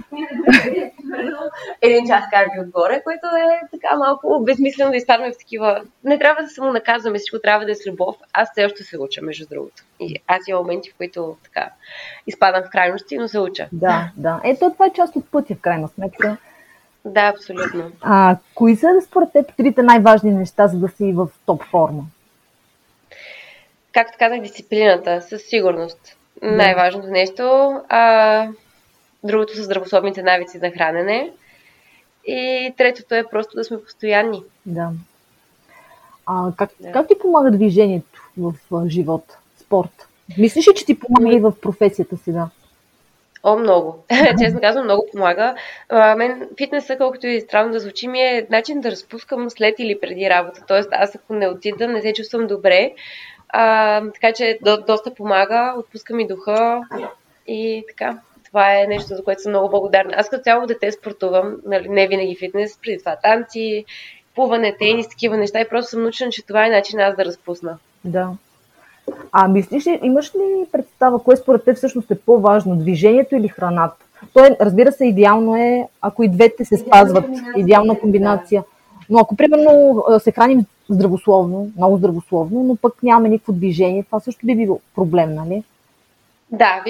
един 1.83 2.07
час 2.07 2.25
карби 2.31 2.61
отгоре, 2.61 3.03
което 3.05 3.27
е 3.27 3.61
така 3.71 3.97
малко 3.97 4.41
безмислено 4.45 4.91
да 4.91 4.97
изпадаме 4.97 5.33
в 5.33 5.39
такива... 5.39 5.83
Не 6.05 6.19
трябва 6.19 6.43
да 6.43 6.49
само 6.49 6.73
наказваме, 6.73 7.19
всичко 7.19 7.39
трябва 7.39 7.65
да 7.65 7.73
е 7.73 7.75
с 7.75 7.87
любов. 7.87 8.17
Аз 8.33 8.49
все 8.53 8.65
още 8.65 8.83
се 8.83 8.99
уча, 8.99 9.23
между 9.23 9.47
другото. 9.51 9.83
И 10.01 10.23
аз 10.27 10.49
имам 10.49 10.63
моменти, 10.63 10.91
в 10.91 10.97
които 10.97 11.37
така 11.45 11.71
изпадам 12.27 12.63
в 12.63 12.71
крайности, 12.71 13.19
но 13.19 13.29
се 13.29 13.39
уча. 13.39 13.69
Да, 13.73 14.11
да. 14.17 14.41
Ето 14.45 14.71
това 14.73 14.87
е 14.87 14.93
част 14.93 15.17
от 15.17 15.31
пътя, 15.31 15.55
в 15.55 15.61
крайна 15.61 15.89
сметка. 15.89 16.37
Да, 17.05 17.21
абсолютно. 17.21 17.93
А, 18.01 18.37
кои 18.55 18.77
са 18.77 18.89
според 19.07 19.33
теб 19.33 19.57
трите 19.57 19.83
най-важни 19.83 20.31
неща, 20.31 20.67
за 20.67 20.79
да 20.79 20.89
си 20.89 21.13
в 21.13 21.29
топ 21.47 21.65
форма? 21.65 22.03
Както 23.93 24.19
казах, 24.19 24.41
дисциплината, 24.41 25.23
със 25.23 25.43
сигурност. 25.43 26.17
Да. 26.43 26.51
Най-важното 26.51 27.07
нещо. 27.09 27.73
А, 27.89 28.49
другото 29.25 29.57
са 29.57 29.62
здравословните 29.62 30.23
навици 30.23 30.59
на 30.59 30.71
хранене. 30.71 31.31
И 32.26 32.73
третото 32.76 33.14
е 33.14 33.25
просто 33.31 33.57
да 33.57 33.64
сме 33.64 33.83
постоянни. 33.83 34.43
Да. 34.66 34.90
А, 36.26 36.52
как, 36.57 36.71
да. 36.81 36.93
как 36.93 37.09
ти 37.09 37.14
помага 37.19 37.50
движението 37.50 38.31
в, 38.38 38.54
в 38.71 38.88
живота, 38.88 39.38
спорт? 39.57 40.09
Мислиш 40.38 40.69
ли, 40.69 40.75
че 40.75 40.87
ти 40.87 40.99
помага 40.99 41.37
и 41.37 41.40
в 41.40 41.52
професията 41.61 42.16
си, 42.16 42.33
да? 42.33 42.50
О, 43.43 43.57
много. 43.57 44.04
Честно 44.43 44.61
казвам, 44.61 44.85
много 44.85 45.07
помага. 45.12 45.54
А, 45.88 46.16
мен 46.16 46.49
фитнеса, 46.59 46.97
колкото 46.97 47.26
и 47.26 47.40
странно 47.40 47.73
да 47.73 47.81
звучи, 47.81 48.09
ми 48.09 48.21
е 48.21 48.47
начин 48.50 48.81
да 48.81 48.90
разпускам 48.90 49.50
след 49.50 49.75
или 49.78 50.00
преди 50.00 50.31
работа. 50.31 50.62
Тоест, 50.69 50.88
аз 50.93 51.14
ако 51.14 51.35
не 51.35 51.49
отида, 51.49 51.88
не 51.88 52.02
се 52.02 52.12
чувствам 52.12 52.47
добре. 52.47 52.93
А, 53.49 54.00
така 54.11 54.33
че 54.33 54.59
до, 54.62 54.76
доста 54.87 55.14
помага, 55.14 55.75
отпуска 55.78 56.14
ми 56.14 56.26
духа 56.26 56.81
и 57.47 57.85
така. 57.88 58.19
Това 58.55 58.83
е 58.83 58.87
нещо, 58.87 59.09
за 59.09 59.25
което 59.25 59.43
съм 59.43 59.53
много 59.53 59.69
благодарна. 59.69 60.13
Аз 60.17 60.29
като 60.29 60.43
цяло 60.43 60.67
дете 60.67 60.93
спортувам, 60.93 61.57
нали, 61.67 61.89
не 61.89 62.09
винаги 62.09 62.37
фитнес, 62.37 62.79
преди 62.83 62.99
това 62.99 63.17
танци, 63.23 63.85
плуване, 64.35 64.77
тенис, 64.79 65.09
такива 65.09 65.37
неща 65.37 65.61
и 65.61 65.69
просто 65.69 65.91
съм 65.91 66.03
научена, 66.03 66.31
че 66.31 66.47
това 66.47 66.67
е 66.67 66.71
начин 66.71 67.01
аз 67.01 67.17
да 67.17 67.25
разпусна. 67.25 67.79
Да. 68.05 68.31
А 69.33 69.49
мислиш 69.49 69.87
ли, 69.87 70.01
имаш 70.03 70.35
ли 70.35 70.67
представа, 70.73 71.23
кое 71.23 71.37
според 71.37 71.65
теб 71.65 71.77
всъщност 71.77 72.11
е 72.11 72.19
по-важно, 72.19 72.77
движението 72.77 73.37
или 73.37 73.49
храната? 73.49 74.05
То 74.35 74.45
е, 74.45 74.57
разбира 74.61 74.93
се, 74.93 75.05
идеално 75.05 75.57
е, 75.57 75.89
ако 76.03 76.23
и 76.23 76.29
двете 76.29 76.65
се 76.65 76.77
спазват, 76.77 77.25
идеална 77.57 78.01
комбинация. 78.01 78.65
Но 79.11 79.19
ако, 79.19 79.37
примерно, 79.37 80.05
се 80.19 80.33
храним 80.33 80.65
здравословно, 80.89 81.71
много 81.77 81.97
здравословно, 81.97 82.63
но 82.63 82.77
пък 82.77 83.03
нямаме 83.03 83.29
никакво 83.29 83.53
движение, 83.53 84.03
това 84.03 84.21
също 84.21 84.47
би 84.47 84.57
било 84.57 84.81
проблем, 84.95 85.35
нали? 85.35 85.63
Да, 86.51 86.85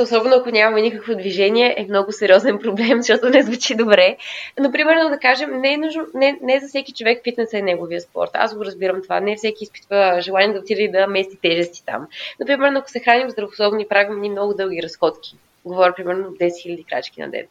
особено 0.00 0.36
ако 0.36 0.50
нямаме 0.50 0.80
никакво 0.80 1.14
движение, 1.14 1.74
е 1.78 1.84
много 1.84 2.12
сериозен 2.12 2.58
проблем, 2.58 2.98
защото 3.02 3.30
не 3.30 3.42
звучи 3.42 3.74
добре. 3.74 4.16
Но, 4.58 4.72
примерно, 4.72 5.10
да 5.10 5.18
кажем, 5.18 5.60
не 5.60 5.72
е, 5.72 5.76
нужно, 5.76 6.06
не, 6.14 6.38
не 6.42 6.60
за 6.60 6.68
всеки 6.68 6.92
човек 6.92 7.20
фитнес 7.24 7.52
е 7.52 7.62
неговия 7.62 8.00
спорт. 8.00 8.30
Аз 8.34 8.56
го 8.56 8.64
разбирам 8.64 9.02
това. 9.02 9.20
Не 9.20 9.36
всеки 9.36 9.64
изпитва 9.64 10.18
желание 10.20 10.52
да 10.52 10.60
отиде 10.60 10.88
да 10.88 11.06
мести 11.06 11.36
тежести 11.42 11.84
там. 11.86 12.06
Например, 12.40 12.72
ако 12.74 12.90
се 12.90 13.00
храним 13.00 13.30
здравословно 13.30 13.80
и 13.80 13.88
правим 13.88 14.20
ни 14.20 14.30
много 14.30 14.54
дълги 14.54 14.82
разходки, 14.82 15.36
говоря 15.64 15.94
примерно 15.94 16.30
10 16.30 16.48
000 16.48 16.88
крачки 16.88 17.20
на 17.20 17.30
ден. 17.30 17.46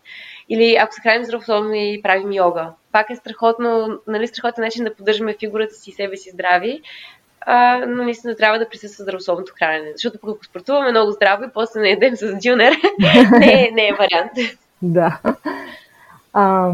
Или 0.49 0.75
ако 0.75 0.93
се 0.93 1.01
храним 1.01 1.25
здравословно 1.25 1.73
и 1.73 2.01
правим 2.03 2.33
йога, 2.33 2.69
пак 2.91 3.09
е 3.09 3.15
страхотно, 3.15 3.99
нали, 4.07 4.27
страхотен 4.27 4.63
начин 4.63 4.83
да 4.83 4.95
поддържаме 4.95 5.35
фигурата 5.39 5.73
си 5.73 5.89
и 5.89 5.93
себе 5.93 6.17
си 6.17 6.29
здрави, 6.29 6.81
а, 7.45 7.85
но 7.87 8.03
наистина 8.03 8.35
трябва 8.35 8.59
да 8.59 8.69
присъства 8.69 9.03
здравословното 9.03 9.53
хранене. 9.59 9.91
Защото 9.95 10.19
пък 10.19 10.29
ако 10.29 10.45
спортуваме 10.45 10.91
много 10.91 11.11
здраво 11.11 11.43
и 11.43 11.53
после 11.53 11.79
не 11.79 11.89
едем 11.89 12.15
с 12.15 12.35
дюнер, 12.43 12.73
не, 13.31 13.71
не 13.73 13.87
е 13.87 13.95
вариант. 13.99 14.31
Да. 14.81 15.19
А... 16.33 16.73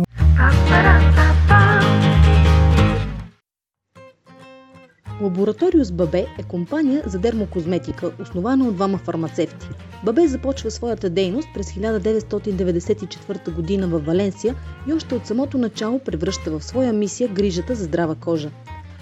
Лабораториус 5.21 5.91
Бабе 5.91 6.25
е 6.39 6.43
компания 6.43 7.03
за 7.05 7.19
дермокозметика, 7.19 8.11
основана 8.21 8.67
от 8.67 8.75
двама 8.75 8.97
фармацевти. 8.97 9.67
Бабе 10.03 10.27
започва 10.27 10.71
своята 10.71 11.09
дейност 11.09 11.47
през 11.53 11.71
1994 11.71 13.45
г. 13.45 13.87
в 13.87 14.05
Валенсия 14.05 14.55
и 14.87 14.93
още 14.93 15.15
от 15.15 15.27
самото 15.27 15.57
начало 15.57 15.99
превръща 15.99 16.51
в 16.51 16.63
своя 16.63 16.93
мисия 16.93 17.29
грижата 17.29 17.75
за 17.75 17.83
здрава 17.83 18.15
кожа. 18.15 18.49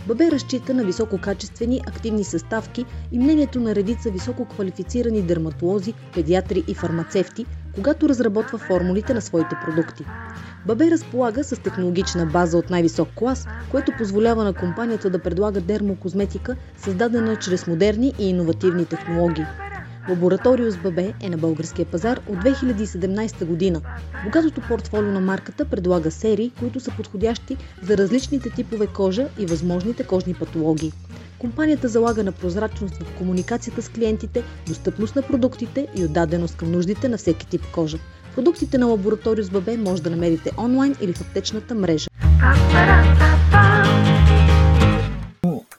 Бабе 0.07 0.31
разчита 0.31 0.73
на 0.73 0.83
висококачествени 0.83 1.81
активни 1.87 2.23
съставки 2.23 2.85
и 3.11 3.19
мнението 3.19 3.59
на 3.59 3.75
редица 3.75 4.09
високо 4.11 4.45
квалифицирани 4.45 5.21
дерматолози, 5.21 5.93
педиатри 6.13 6.63
и 6.67 6.73
фармацевти, 6.73 7.45
когато 7.75 8.09
разработва 8.09 8.57
формулите 8.57 9.13
на 9.13 9.21
своите 9.21 9.55
продукти. 9.55 10.05
Бабе 10.65 10.91
разполага 10.91 11.43
с 11.43 11.61
технологична 11.61 12.25
база 12.25 12.57
от 12.57 12.69
най-висок 12.69 13.09
клас, 13.15 13.47
което 13.71 13.91
позволява 13.91 14.43
на 14.43 14.53
компанията 14.53 15.09
да 15.09 15.19
предлага 15.19 15.61
дермокозметика, 15.61 16.55
създадена 16.77 17.35
чрез 17.35 17.67
модерни 17.67 18.13
и 18.19 18.29
иновативни 18.29 18.85
технологии. 18.85 19.45
Лабораториус 20.09 20.77
ББ 20.77 20.97
е 21.21 21.29
на 21.29 21.37
българския 21.37 21.85
пазар 21.85 22.19
от 22.29 22.37
2017 22.37 23.45
година. 23.45 23.81
Богатото 24.23 24.61
портфолио 24.67 25.11
на 25.11 25.19
марката 25.19 25.65
предлага 25.65 26.11
серии, 26.11 26.51
които 26.59 26.79
са 26.79 26.91
подходящи 26.91 27.57
за 27.83 27.97
различните 27.97 28.49
типове 28.49 28.87
кожа 28.87 29.27
и 29.39 29.45
възможните 29.45 30.03
кожни 30.03 30.33
патологии. 30.33 30.91
Компанията 31.39 31.87
залага 31.87 32.23
на 32.23 32.31
прозрачност 32.31 32.95
в 32.95 33.17
комуникацията 33.17 33.81
с 33.81 33.89
клиентите, 33.89 34.43
достъпност 34.67 35.15
на 35.15 35.21
продуктите 35.21 35.87
и 35.95 36.05
отдаденост 36.05 36.57
към 36.57 36.71
нуждите 36.71 37.09
на 37.09 37.17
всеки 37.17 37.47
тип 37.47 37.61
кожа. 37.73 37.97
Продуктите 38.35 38.77
на 38.77 38.85
Лабораториус 38.85 39.49
ББ 39.49 39.77
може 39.77 40.03
да 40.03 40.09
намерите 40.09 40.51
онлайн 40.57 40.95
или 41.01 41.13
в 41.13 41.21
аптечната 41.21 41.75
мрежа. 41.75 42.07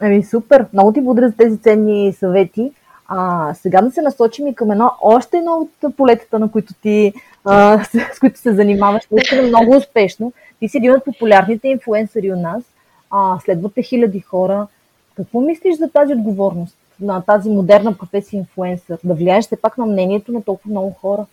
Еми 0.01 0.25
супер! 0.25 0.67
Много 0.73 0.93
ти 0.93 1.01
благодаря 1.01 1.29
за 1.29 1.37
тези 1.37 1.59
ценни 1.59 2.13
съвети. 2.13 2.73
А, 3.09 3.55
сега 3.55 3.81
да 3.81 3.91
се 3.91 4.03
насочим 4.03 4.47
и 4.47 4.55
към 4.55 4.71
едно, 4.71 4.93
още 5.01 5.37
едно 5.37 5.69
от 5.85 5.97
полетата, 5.97 6.39
на 6.39 6.51
които 6.51 6.75
ти, 6.75 7.13
а, 7.45 7.85
с, 7.85 8.17
с 8.17 8.21
които 8.21 8.39
се 8.39 8.55
занимаваш, 8.55 9.03
наистина 9.11 9.43
много 9.43 9.77
успешно. 9.77 10.33
Ти 10.59 10.69
си 10.69 10.77
един 10.77 10.93
от 10.93 11.05
популярните 11.05 11.69
инфуенсъри 11.69 12.33
у 12.33 12.37
нас, 12.37 12.63
а, 13.11 13.39
следвате 13.45 13.83
хиляди 13.83 14.21
хора. 14.21 14.67
Какво 15.17 15.41
мислиш 15.41 15.77
за 15.77 15.91
тази 15.91 16.13
отговорност 16.13 16.77
на 17.01 17.23
тази 17.23 17.51
модерна 17.51 17.99
професия 17.99 18.39
инфуенсър? 18.39 18.99
Да 19.05 19.15
влияеш 19.15 19.45
все 19.45 19.57
пак 19.57 19.79
на 19.79 19.87
мнението 19.87 20.33
на 20.33 20.43
толкова 20.43 20.71
много 20.71 20.91
хора? 21.01 21.27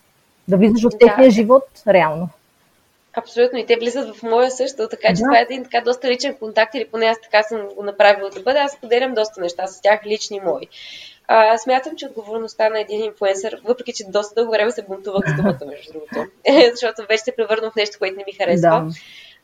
Да 0.47 0.57
влизаш 0.57 0.83
в 0.83 0.97
техния 0.99 1.27
да. 1.27 1.31
живот 1.31 1.63
реално? 1.87 2.29
Абсолютно. 3.17 3.59
И 3.59 3.65
те 3.65 3.75
влизат 3.75 4.15
в 4.15 4.23
моя 4.23 4.51
също, 4.51 4.87
така 4.89 5.07
че 5.07 5.13
да. 5.13 5.23
това 5.23 5.39
е 5.39 5.41
един 5.41 5.63
така 5.63 5.81
доста 5.81 6.09
личен 6.09 6.35
контакт, 6.35 6.75
или 6.75 6.87
поне 6.87 7.05
аз 7.05 7.21
така 7.21 7.43
съм 7.43 7.67
го 7.75 7.83
направила 7.83 8.29
да 8.29 8.41
бъде. 8.41 8.59
Аз 8.59 8.77
поделям 8.81 9.13
доста 9.13 9.41
неща 9.41 9.67
с 9.67 9.81
тях, 9.81 10.05
лични 10.05 10.39
мои. 10.39 10.67
А, 11.27 11.57
смятам, 11.57 11.95
че 11.95 12.05
отговорността 12.05 12.69
на 12.69 12.79
един 12.79 13.03
инфуенсър, 13.03 13.61
въпреки 13.63 13.93
че 13.93 14.03
доста 14.07 14.35
дълго 14.35 14.51
време 14.51 14.71
се 14.71 14.85
бунтувах 14.85 15.29
с 15.29 15.35
думата, 15.35 15.65
между 15.65 15.93
другото, 15.93 16.31
защото 16.71 17.07
вече 17.09 17.23
се 17.23 17.35
превърна 17.35 17.71
в 17.71 17.75
нещо, 17.75 17.99
което 17.99 18.17
не 18.17 18.23
ми 18.27 18.33
харесва. 18.33 18.69
Да. 18.69 18.89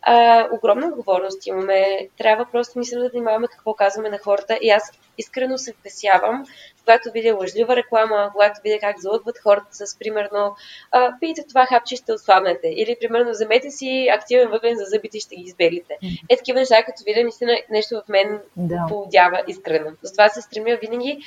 А, 0.04 0.48
огромна 0.52 0.88
отговорност 0.88 1.48
имаме. 1.48 2.08
Трябва 2.18 2.46
просто 2.52 2.80
мисля 2.80 3.00
да 3.00 3.10
внимаваме 3.10 3.48
какво 3.48 3.74
казваме 3.74 4.10
на 4.10 4.18
хората. 4.18 4.58
И 4.62 4.70
аз 4.70 4.92
искрено 5.18 5.58
се 5.58 5.74
впесявам, 5.74 6.46
когато 6.80 7.12
видя 7.12 7.36
лъжлива 7.36 7.76
реклама, 7.76 8.30
когато 8.32 8.60
видя 8.64 8.80
как 8.80 9.00
залъгват 9.00 9.38
хората 9.38 9.68
с, 9.72 10.00
примерно, 10.00 10.56
а, 10.92 11.14
пийте 11.20 11.44
това 11.50 11.66
хапче, 11.66 11.96
ще 11.96 12.14
отслабнете. 12.14 12.68
Или, 12.68 12.98
примерно, 13.00 13.32
вземете 13.32 13.72
си 13.72 14.08
активен 14.16 14.50
въглен 14.50 14.78
за 14.78 14.84
зъбите 14.84 15.18
и 15.18 15.22
ще 15.22 15.36
ги 15.36 15.44
избелите. 15.44 15.98
Е, 16.30 16.38
такива 16.38 16.60
неща, 16.60 16.84
като 16.84 17.04
видя, 17.06 17.22
наистина 17.22 17.58
нещо 17.70 18.02
в 18.06 18.10
мен 18.10 18.40
да. 18.58 18.86
поводява 18.90 19.44
искрено. 19.48 19.92
Затова 20.02 20.30
се 20.30 20.42
стремя 20.42 20.78
винаги 20.82 21.20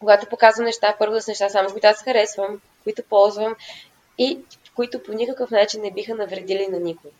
когато 0.00 0.26
показвам 0.26 0.64
неща, 0.64 0.96
първо 0.98 1.20
са 1.20 1.30
неща 1.30 1.48
само, 1.48 1.68
които 1.68 1.86
аз 1.86 2.02
харесвам, 2.02 2.60
които 2.84 3.02
ползвам 3.10 3.54
и 4.18 4.38
които 4.76 5.02
по 5.02 5.12
никакъв 5.12 5.50
начин 5.50 5.82
не 5.82 5.90
биха 5.90 6.14
навредили 6.14 6.66
на 6.70 6.80
никой. 6.80 7.10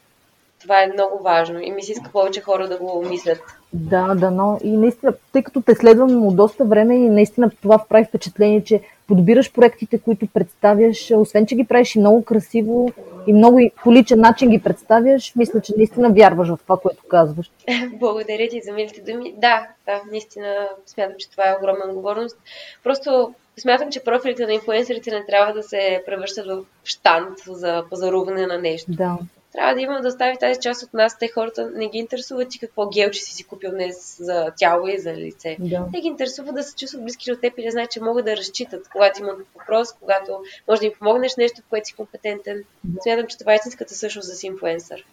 Това 0.61 0.83
е 0.83 0.93
много 0.93 1.23
важно 1.23 1.61
и 1.61 1.71
ми 1.71 1.83
се 1.83 1.93
иска 1.93 2.11
повече 2.13 2.41
хора 2.41 2.69
да 2.69 2.79
го 2.79 3.03
мислят. 3.03 3.39
Да, 3.73 4.15
да, 4.15 4.31
но 4.31 4.59
и 4.65 4.77
наистина, 4.77 5.13
тъй 5.33 5.43
като 5.43 5.61
те 5.61 5.75
следвам 5.75 6.27
от 6.27 6.37
доста 6.37 6.65
време 6.65 6.95
и 6.95 7.09
наистина 7.11 7.51
това 7.63 7.85
прави 7.89 8.05
впечатление, 8.05 8.65
че 8.65 8.83
подбираш 9.09 9.53
проектите, 9.53 9.99
които 9.99 10.27
представяш, 10.27 11.11
освен, 11.11 11.47
че 11.47 11.57
ги 11.57 11.65
правиш 11.65 11.95
и 11.95 11.99
много 11.99 12.25
красиво 12.25 12.93
и 13.27 13.33
много 13.33 13.61
по 13.85 13.93
личен 13.93 14.21
начин 14.21 14.51
ги 14.51 14.63
представяш, 14.63 15.33
мисля, 15.37 15.61
че 15.61 15.73
наистина 15.77 16.11
вярваш 16.11 16.49
в 16.49 16.59
това, 16.63 16.77
което 16.77 17.03
казваш. 17.09 17.51
Благодаря 17.93 18.49
ти 18.49 18.61
за 18.65 18.73
милите 18.73 19.13
думи. 19.13 19.35
Да, 19.37 19.67
да, 19.87 20.03
наистина 20.11 20.69
смятам, 20.87 21.17
че 21.19 21.31
това 21.31 21.49
е 21.49 21.57
огромна 21.59 21.85
отговорност. 21.89 22.37
Просто 22.85 23.35
смятам, 23.57 23.91
че 23.91 24.05
профилите 24.05 24.47
на 24.47 24.53
инфуенсерите 24.53 25.11
не 25.11 25.25
трябва 25.27 25.53
да 25.53 25.63
се 25.63 26.03
превръщат 26.07 26.47
в 26.47 26.65
штант 26.85 27.39
за 27.47 27.85
пазаруване 27.91 28.47
на 28.47 28.59
нещо. 28.59 28.93
Да. 28.93 29.19
Трябва 29.53 29.75
да 29.75 29.81
има 29.81 30.01
да 30.01 30.09
остави 30.09 30.37
тази 30.41 30.61
част 30.61 30.83
от 30.83 30.95
нас. 30.95 31.19
Те 31.19 31.29
хората 31.29 31.71
не 31.75 31.89
ги 31.89 31.99
интересуват 31.99 32.49
ти 32.49 32.59
какво 32.59 32.89
гелче 32.89 33.21
си 33.21 33.33
си 33.33 33.45
купил 33.45 33.71
днес 33.71 34.17
за 34.21 34.53
тяло 34.59 34.89
и 34.89 34.99
за 34.99 35.15
лице. 35.15 35.57
Да. 35.61 35.87
Те 35.93 36.01
ги 36.01 36.09
интересува 36.09 36.53
да 36.53 36.63
се 36.63 36.77
чувстват 36.77 37.05
близки 37.05 37.31
до 37.31 37.37
теб 37.37 37.59
и 37.59 37.65
да 37.65 37.71
знаят, 37.71 37.91
че 37.91 38.03
могат 38.03 38.25
да 38.25 38.37
разчитат, 38.37 38.89
когато 38.93 39.21
имат 39.21 39.39
въпрос, 39.59 39.93
когато 39.93 40.33
може 40.69 40.81
да 40.81 40.87
им 40.87 40.93
помогнеш 40.99 41.37
нещо, 41.37 41.61
в 41.61 41.71
което 41.71 41.89
си 41.89 41.95
компетентен. 41.95 42.65
Да. 42.85 43.03
Смятам, 43.03 43.27
че 43.27 43.39
това 43.39 43.53
е 43.53 43.57
истинската 43.57 43.95
същност 43.95 44.29
за 44.29 44.35
си 44.35 44.47
инфлуенсър. 44.47 45.05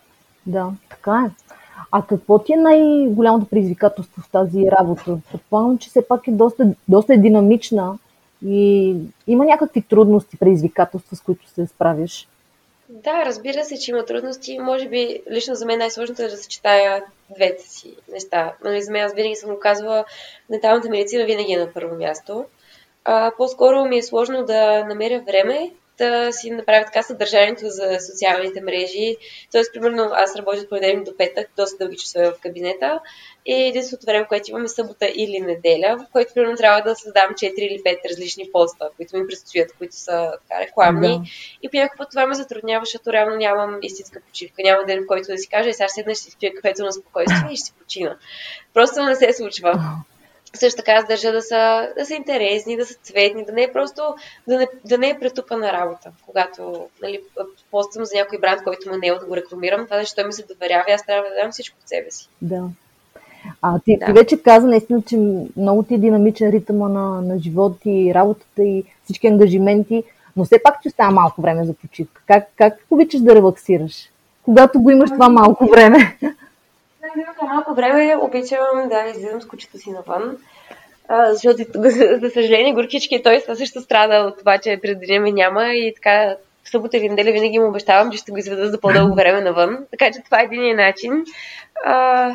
Да, 0.46 0.72
така 0.90 1.26
е. 1.28 1.32
А 1.92 2.02
какво 2.02 2.40
ти 2.40 2.54
е 2.54 2.58
най-голямото 2.58 3.46
предизвикателство 3.46 4.22
в 4.22 4.32
тази 4.32 4.72
работа? 4.80 5.18
Предполагам, 5.32 5.78
че 5.78 5.90
все 5.90 6.08
пак 6.08 6.28
е 6.28 6.32
доста, 6.32 6.74
доста 6.88 7.14
е 7.14 7.18
динамична 7.18 7.98
и 8.46 8.96
има 9.28 9.46
някакви 9.46 9.82
трудности, 9.82 10.38
предизвикателства, 10.38 11.16
с 11.16 11.22
които 11.22 11.50
се 11.50 11.68
справиш. 11.68 12.28
Да, 12.90 13.26
разбира 13.26 13.64
се, 13.64 13.80
че 13.80 13.92
има 13.92 14.06
трудности. 14.06 14.60
Може 14.60 14.88
би 14.90 15.22
лично 15.32 15.56
за 15.56 15.66
мен 15.66 15.80
най-сложното 15.80 16.22
е 16.22 16.28
да 16.28 16.38
съчетая 16.38 17.04
двете 17.36 17.70
си 17.70 17.96
неща. 18.12 18.54
Нали, 18.64 18.82
за 18.82 18.92
мен 18.92 19.06
аз 19.06 19.14
винаги 19.14 19.36
съм 19.36 19.50
го 19.50 19.60
казвала, 19.60 20.06
денталната 20.50 20.90
медицина 20.90 21.26
винаги 21.26 21.54
е 21.54 21.58
на 21.58 21.74
първо 21.74 21.96
място. 21.96 22.46
А, 23.06 23.32
по-скоро 23.38 23.86
ми 23.86 23.98
е 23.98 24.04
сложно 24.04 24.46
да 24.46 24.84
намеря 24.84 25.22
време 25.22 25.72
да 25.98 26.32
си 26.32 26.52
направя 26.52 26.86
така 26.86 27.04
съдържанието 27.04 27.66
за 27.70 27.98
социалните 28.00 28.62
мрежи. 28.62 29.18
Тоест, 29.52 29.74
примерно, 29.74 30.10
аз 30.14 30.36
работя 30.36 30.58
от 30.58 30.70
понеделник 30.70 31.06
до 31.06 31.18
петък, 31.18 31.50
доста 31.58 31.78
дълги 31.78 31.98
часове 31.98 32.30
в 32.30 32.40
кабинета 32.44 33.00
и 33.46 33.54
единственото 33.54 34.06
време, 34.06 34.28
което 34.28 34.52
имаме 34.52 34.68
събота 34.68 35.08
или 35.16 35.40
неделя, 35.40 35.98
в 35.98 36.12
което 36.12 36.34
примерно 36.34 36.58
трябва 36.58 36.82
да 36.82 36.96
създам 36.96 37.30
4 37.30 37.54
или 37.60 37.84
5 37.84 38.10
различни 38.10 38.50
поста, 38.52 38.90
които 38.98 39.18
ми 39.18 39.28
предстоят, 39.28 39.74
които 39.78 39.96
са 39.96 40.32
така, 40.42 40.62
рекламни. 40.62 41.20
Да. 41.20 41.24
И 41.64 41.70
по 41.70 41.78
някакъв 41.78 41.98
път 41.98 42.10
това 42.10 42.26
ме 42.26 42.36
затруднява, 42.36 42.86
защото 42.86 43.14
реално 43.14 43.36
нямам 43.36 43.80
истинска 43.82 44.22
почивка. 44.22 44.62
Няма 44.64 44.84
ден, 44.84 45.04
в 45.04 45.08
който 45.08 45.28
да 45.28 45.38
си 45.38 45.50
кажа, 45.50 45.70
«Е, 45.70 45.74
сега 45.74 45.88
седна, 45.88 46.16
ще 46.16 46.24
си 46.24 46.38
пия 46.40 46.54
кафето 46.54 46.84
на 46.84 46.92
спокойствие 46.92 47.52
и 47.52 47.56
ще 47.56 47.66
си 47.66 47.74
почина. 47.80 48.18
Просто 48.74 49.04
не 49.04 49.16
се 49.16 49.34
случва. 49.34 49.82
Също 50.54 50.78
така 50.78 50.92
аз 50.92 51.08
държа 51.08 51.32
да 51.32 51.42
са, 51.42 51.90
да 51.98 52.06
са 52.06 52.14
интересни, 52.14 52.78
да 52.78 52.86
са 52.86 52.94
цветни, 52.94 53.46
да 53.46 53.52
не 53.52 53.64
е 53.64 53.72
просто, 53.74 54.16
да 54.48 54.58
не, 54.58 54.68
да 54.86 54.98
не 54.98 55.10
е 55.10 55.20
претупана 55.20 55.74
работа. 55.74 56.12
Когато 56.26 56.90
нали, 57.02 57.22
поствам 57.72 58.06
за 58.06 58.18
някой 58.18 58.40
бранд, 58.40 58.64
който 58.64 58.90
ме 58.90 58.98
не 58.98 59.08
е 59.08 59.14
да 59.14 59.26
го 59.26 59.36
рекламирам, 59.36 59.86
това 59.86 60.00
защото 60.00 60.16
той 60.16 60.28
ми 60.28 60.34
се 60.34 60.46
доверява 60.46 60.84
и 60.90 60.92
аз 60.92 61.06
трябва 61.06 61.30
да 61.30 61.36
дам 61.42 61.52
всичко 61.52 61.78
от 61.82 61.90
себе 61.90 62.12
си. 62.12 62.30
Да. 62.42 62.70
А 63.62 63.80
ти, 63.80 63.98
Да. 64.00 64.06
ти 64.06 64.12
вече 64.12 64.42
каза 64.44 64.68
наистина, 64.68 65.02
че 65.08 65.18
много 65.58 65.84
ти 65.84 65.94
е 65.94 65.98
динамичен 65.98 66.50
ритъма 66.50 66.90
на, 66.90 67.22
на 67.22 67.40
живот 67.40 67.78
и 67.86 68.12
работата 68.14 68.64
и 68.64 68.84
всички 69.04 69.28
ангажименти, 69.28 70.04
но 70.36 70.46
все 70.46 70.64
пак 70.64 70.82
ти 70.82 70.88
остава 70.88 71.12
малко 71.12 71.42
време 71.42 71.66
за 71.66 71.74
почивка. 71.74 72.22
Как, 72.28 72.48
как 72.56 72.74
обичаш 72.92 73.22
да 73.22 73.36
релаксираш? 73.36 74.10
Когато 74.44 74.82
го 74.82 74.92
имаш 74.92 75.10
това 75.10 75.30
малко 75.30 75.66
време. 75.66 76.18
За 77.42 77.48
малко 77.48 77.74
време 77.74 78.16
обичам 78.22 78.90
да 78.90 79.10
излизам 79.10 79.42
с 79.42 79.48
кучето 79.48 79.78
си 79.78 79.92
навън. 79.92 80.38
А, 81.08 81.34
защото, 81.34 81.64
за, 82.22 82.30
съжаление, 82.34 82.74
горкички 82.74 83.24
той 83.24 83.42
също 83.56 83.82
страда 83.82 84.28
от 84.28 84.40
това, 84.40 84.58
че 84.58 84.80
през 84.82 84.98
деня 85.00 85.20
ме 85.20 85.32
няма 85.32 85.74
и 85.74 85.94
така 85.96 86.36
в 86.64 86.70
събота 86.70 86.98
или 86.98 87.10
неделя 87.10 87.32
винаги 87.32 87.60
му 87.60 87.68
обещавам, 87.68 88.12
че 88.12 88.18
ще 88.18 88.32
го 88.32 88.38
изведа 88.38 88.70
за 88.70 88.80
по-дълго 88.80 89.16
време 89.16 89.42
навън. 89.42 89.78
Така 89.92 90.12
че 90.12 90.22
това 90.26 90.42
е 90.42 90.44
един 90.44 90.76
начин. 90.76 91.26
А, 91.86 92.32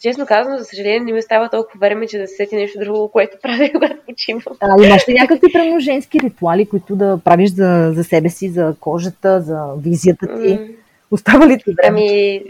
честно 0.00 0.26
казано, 0.26 0.58
за 0.58 0.64
съжаление, 0.64 1.00
не 1.00 1.12
ми 1.12 1.18
остава 1.18 1.48
толкова 1.48 1.78
време, 1.80 2.06
че 2.06 2.18
да 2.18 2.26
се 2.26 2.34
сети 2.34 2.56
нещо 2.56 2.78
друго, 2.78 3.08
което 3.08 3.38
правя, 3.42 3.70
когато 3.74 3.96
почивам. 4.06 4.42
А, 4.60 4.84
имаш 4.84 5.08
ли 5.08 5.14
някакви 5.14 5.52
примерно 5.52 5.80
женски 5.80 6.20
ритуали, 6.20 6.68
които 6.68 6.96
да 6.96 7.18
правиш 7.24 7.50
за, 7.50 7.92
за 7.94 8.04
себе 8.04 8.28
си, 8.28 8.50
за 8.50 8.74
кожата, 8.80 9.40
за 9.40 9.74
визията 9.78 10.26
ти? 10.26 10.54
М, 10.54 10.66
Остава 11.10 11.46
ли 11.46 11.58
ти 11.58 11.74
време? 11.82 12.00
Ами, 12.00 12.42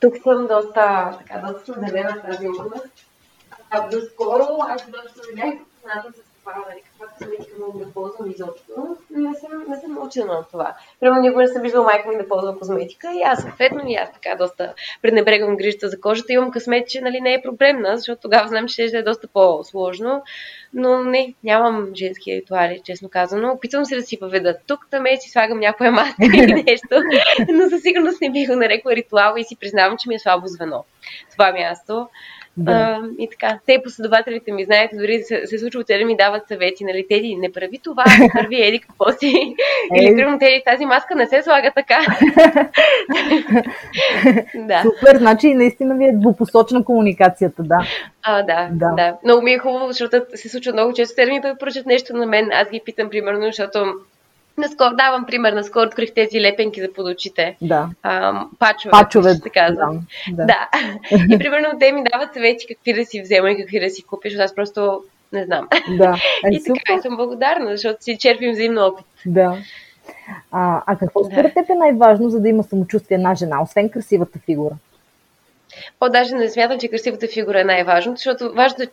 тук 0.00 0.14
съм 0.22 0.46
доста, 0.46 1.18
така, 1.18 1.46
доста 1.46 1.72
съм 1.72 1.82
в 1.82 2.30
тази 2.30 2.48
област. 2.48 2.86
А 3.70 3.88
доскоро 3.88 4.46
аз 4.68 4.82
доста 4.90 5.20
видях 5.30 5.54
с 6.14 6.40
това, 6.40 6.52
нали, 6.68 6.82
косметика 7.18 7.56
мога 7.60 7.84
да 7.84 7.92
ползвам 7.92 8.30
изобщо. 8.30 8.96
Не 9.10 9.34
съм, 9.34 9.64
не 9.68 9.80
съм 9.80 9.94
научена 9.94 10.26
на 10.26 10.44
това. 10.50 10.74
Примерно 11.00 11.20
никога 11.20 11.42
не 11.42 11.48
съм 11.48 11.62
виждала 11.62 11.84
майка 11.84 12.08
ми 12.08 12.16
да 12.16 12.28
ползва 12.28 12.58
козметика 12.58 13.12
и 13.14 13.22
аз 13.22 13.42
съответно 13.42 13.82
и 13.86 13.94
аз 13.94 14.12
така 14.12 14.36
доста 14.36 14.74
пренебрегвам 15.02 15.56
грижата 15.56 15.88
за 15.88 16.00
кожата. 16.00 16.32
Имам 16.32 16.50
късмет, 16.50 16.88
че 16.88 17.00
нали, 17.00 17.20
не 17.20 17.34
е 17.34 17.42
проблемна, 17.42 17.96
защото 17.96 18.22
тогава 18.22 18.48
знам, 18.48 18.68
че 18.68 18.88
ще 18.88 18.98
е 18.98 19.02
доста 19.02 19.28
по-сложно. 19.28 20.22
Но 20.74 21.04
не, 21.04 21.34
нямам 21.44 21.88
женски 21.94 22.36
ритуали, 22.36 22.80
честно 22.84 23.08
казано. 23.08 23.52
Опитвам 23.52 23.84
се 23.84 23.96
да 23.96 24.02
си 24.02 24.18
въведа 24.20 24.56
тук, 24.66 24.86
там 24.90 25.06
е, 25.06 25.16
си 25.16 25.30
слагам 25.30 25.58
някоя 25.58 25.92
маска 25.92 26.14
или 26.34 26.62
нещо, 26.62 27.02
но 27.52 27.70
със 27.70 27.82
сигурност 27.82 28.20
не 28.20 28.30
бих 28.30 28.48
го 28.48 28.56
нарекла 28.56 28.96
ритуал 28.96 29.34
и 29.38 29.44
си 29.44 29.56
признавам, 29.56 29.96
че 29.98 30.08
ми 30.08 30.14
е 30.14 30.18
слабо 30.18 30.46
звено. 30.46 30.84
Това 31.30 31.52
място. 31.52 32.08
Да. 32.58 32.72
А, 32.72 33.00
и 33.18 33.28
така, 33.30 33.58
те 33.66 33.80
последователите 33.84 34.52
ми 34.52 34.64
знаят, 34.64 34.90
дори 34.94 35.22
се, 35.22 35.46
се 35.46 35.58
случва, 35.58 35.84
те 35.84 35.98
да 35.98 36.04
ми 36.04 36.16
дават 36.16 36.48
съвети, 36.48 36.84
нали, 36.84 37.06
Теди, 37.08 37.36
не 37.36 37.52
прави 37.52 37.78
това, 37.84 38.04
не 38.20 38.28
прави 38.34 38.66
еди 38.66 38.78
какво 38.78 39.12
си. 39.12 39.54
Или, 39.96 40.14
примерно, 40.14 40.38
Теди, 40.38 40.62
тази 40.66 40.84
маска 40.84 41.14
не 41.14 41.26
се 41.26 41.42
слага 41.42 41.72
така. 41.74 41.98
да. 44.54 44.82
Супер, 44.82 45.16
значи 45.16 45.54
наистина 45.54 45.94
ви 45.94 46.04
е 46.04 46.12
двупосочна 46.12 46.84
комуникацията, 46.84 47.62
да. 47.62 47.78
А, 48.22 48.42
да, 48.42 48.68
Да. 48.72 48.86
да, 48.88 48.94
да. 48.94 49.16
Много 49.24 49.42
ми 49.42 49.52
е 49.52 49.58
хубаво, 49.58 49.88
защото 49.88 50.22
се 50.34 50.48
случва 50.48 50.72
много 50.72 50.92
често. 50.92 51.16
Те 51.16 51.24
да 51.24 51.32
ми 51.32 51.42
препоръчат 51.42 51.86
нещо 51.86 52.16
на 52.16 52.26
мен, 52.26 52.50
аз 52.52 52.70
ги 52.70 52.80
питам, 52.84 53.10
примерно, 53.10 53.46
защото 53.46 53.84
наскоро 54.58 54.96
давам 54.96 55.26
пример, 55.26 55.52
наскоро 55.52 55.86
открих 55.86 56.14
тези 56.14 56.40
лепенки 56.40 56.80
за 56.80 56.92
под 56.92 57.06
очите. 57.06 57.56
Да. 57.62 57.88
А, 58.02 58.44
пачове, 58.58 58.90
Пачове. 58.90 59.30
ще 59.30 59.42
се 59.42 59.50
казва. 59.50 60.00
Да. 60.32 60.44
Да. 60.46 60.68
И 61.34 61.38
примерно 61.38 61.78
те 61.80 61.92
ми 61.92 62.02
дават 62.12 62.34
съвети 62.34 62.66
какви 62.66 62.92
да 62.92 63.04
си 63.04 63.22
взема 63.22 63.50
и 63.50 63.56
какви 63.56 63.80
да 63.80 63.90
си 63.90 64.02
купиш, 64.02 64.38
аз 64.38 64.54
просто 64.54 65.02
не 65.32 65.44
знам. 65.44 65.68
да. 65.98 66.16
Е, 66.44 66.54
И 66.54 66.62
така, 66.62 66.94
и 66.98 67.02
съм 67.02 67.16
благодарна, 67.16 67.70
защото 67.70 68.04
си 68.04 68.18
черпим 68.18 68.52
взаимно 68.52 68.86
опит. 68.86 69.06
Да. 69.26 69.56
А, 70.52 70.82
а 70.86 70.96
какво 70.96 71.24
според 71.24 71.54
теб 71.54 71.70
е 71.70 71.74
най-важно, 71.74 72.30
за 72.30 72.40
да 72.40 72.48
има 72.48 72.62
самочувствие 72.62 73.14
една 73.14 73.34
жена, 73.34 73.62
освен 73.62 73.90
красивата 73.90 74.38
фигура? 74.46 74.74
По 75.98 76.08
даже 76.08 76.34
не 76.34 76.48
смятам, 76.48 76.78
че 76.78 76.88
красивата 76.88 77.26
фигура 77.34 77.60
е 77.60 77.64
най-важното, 77.64 78.16
защото 78.16 78.52
важното 78.54 78.82
е 78.82 78.86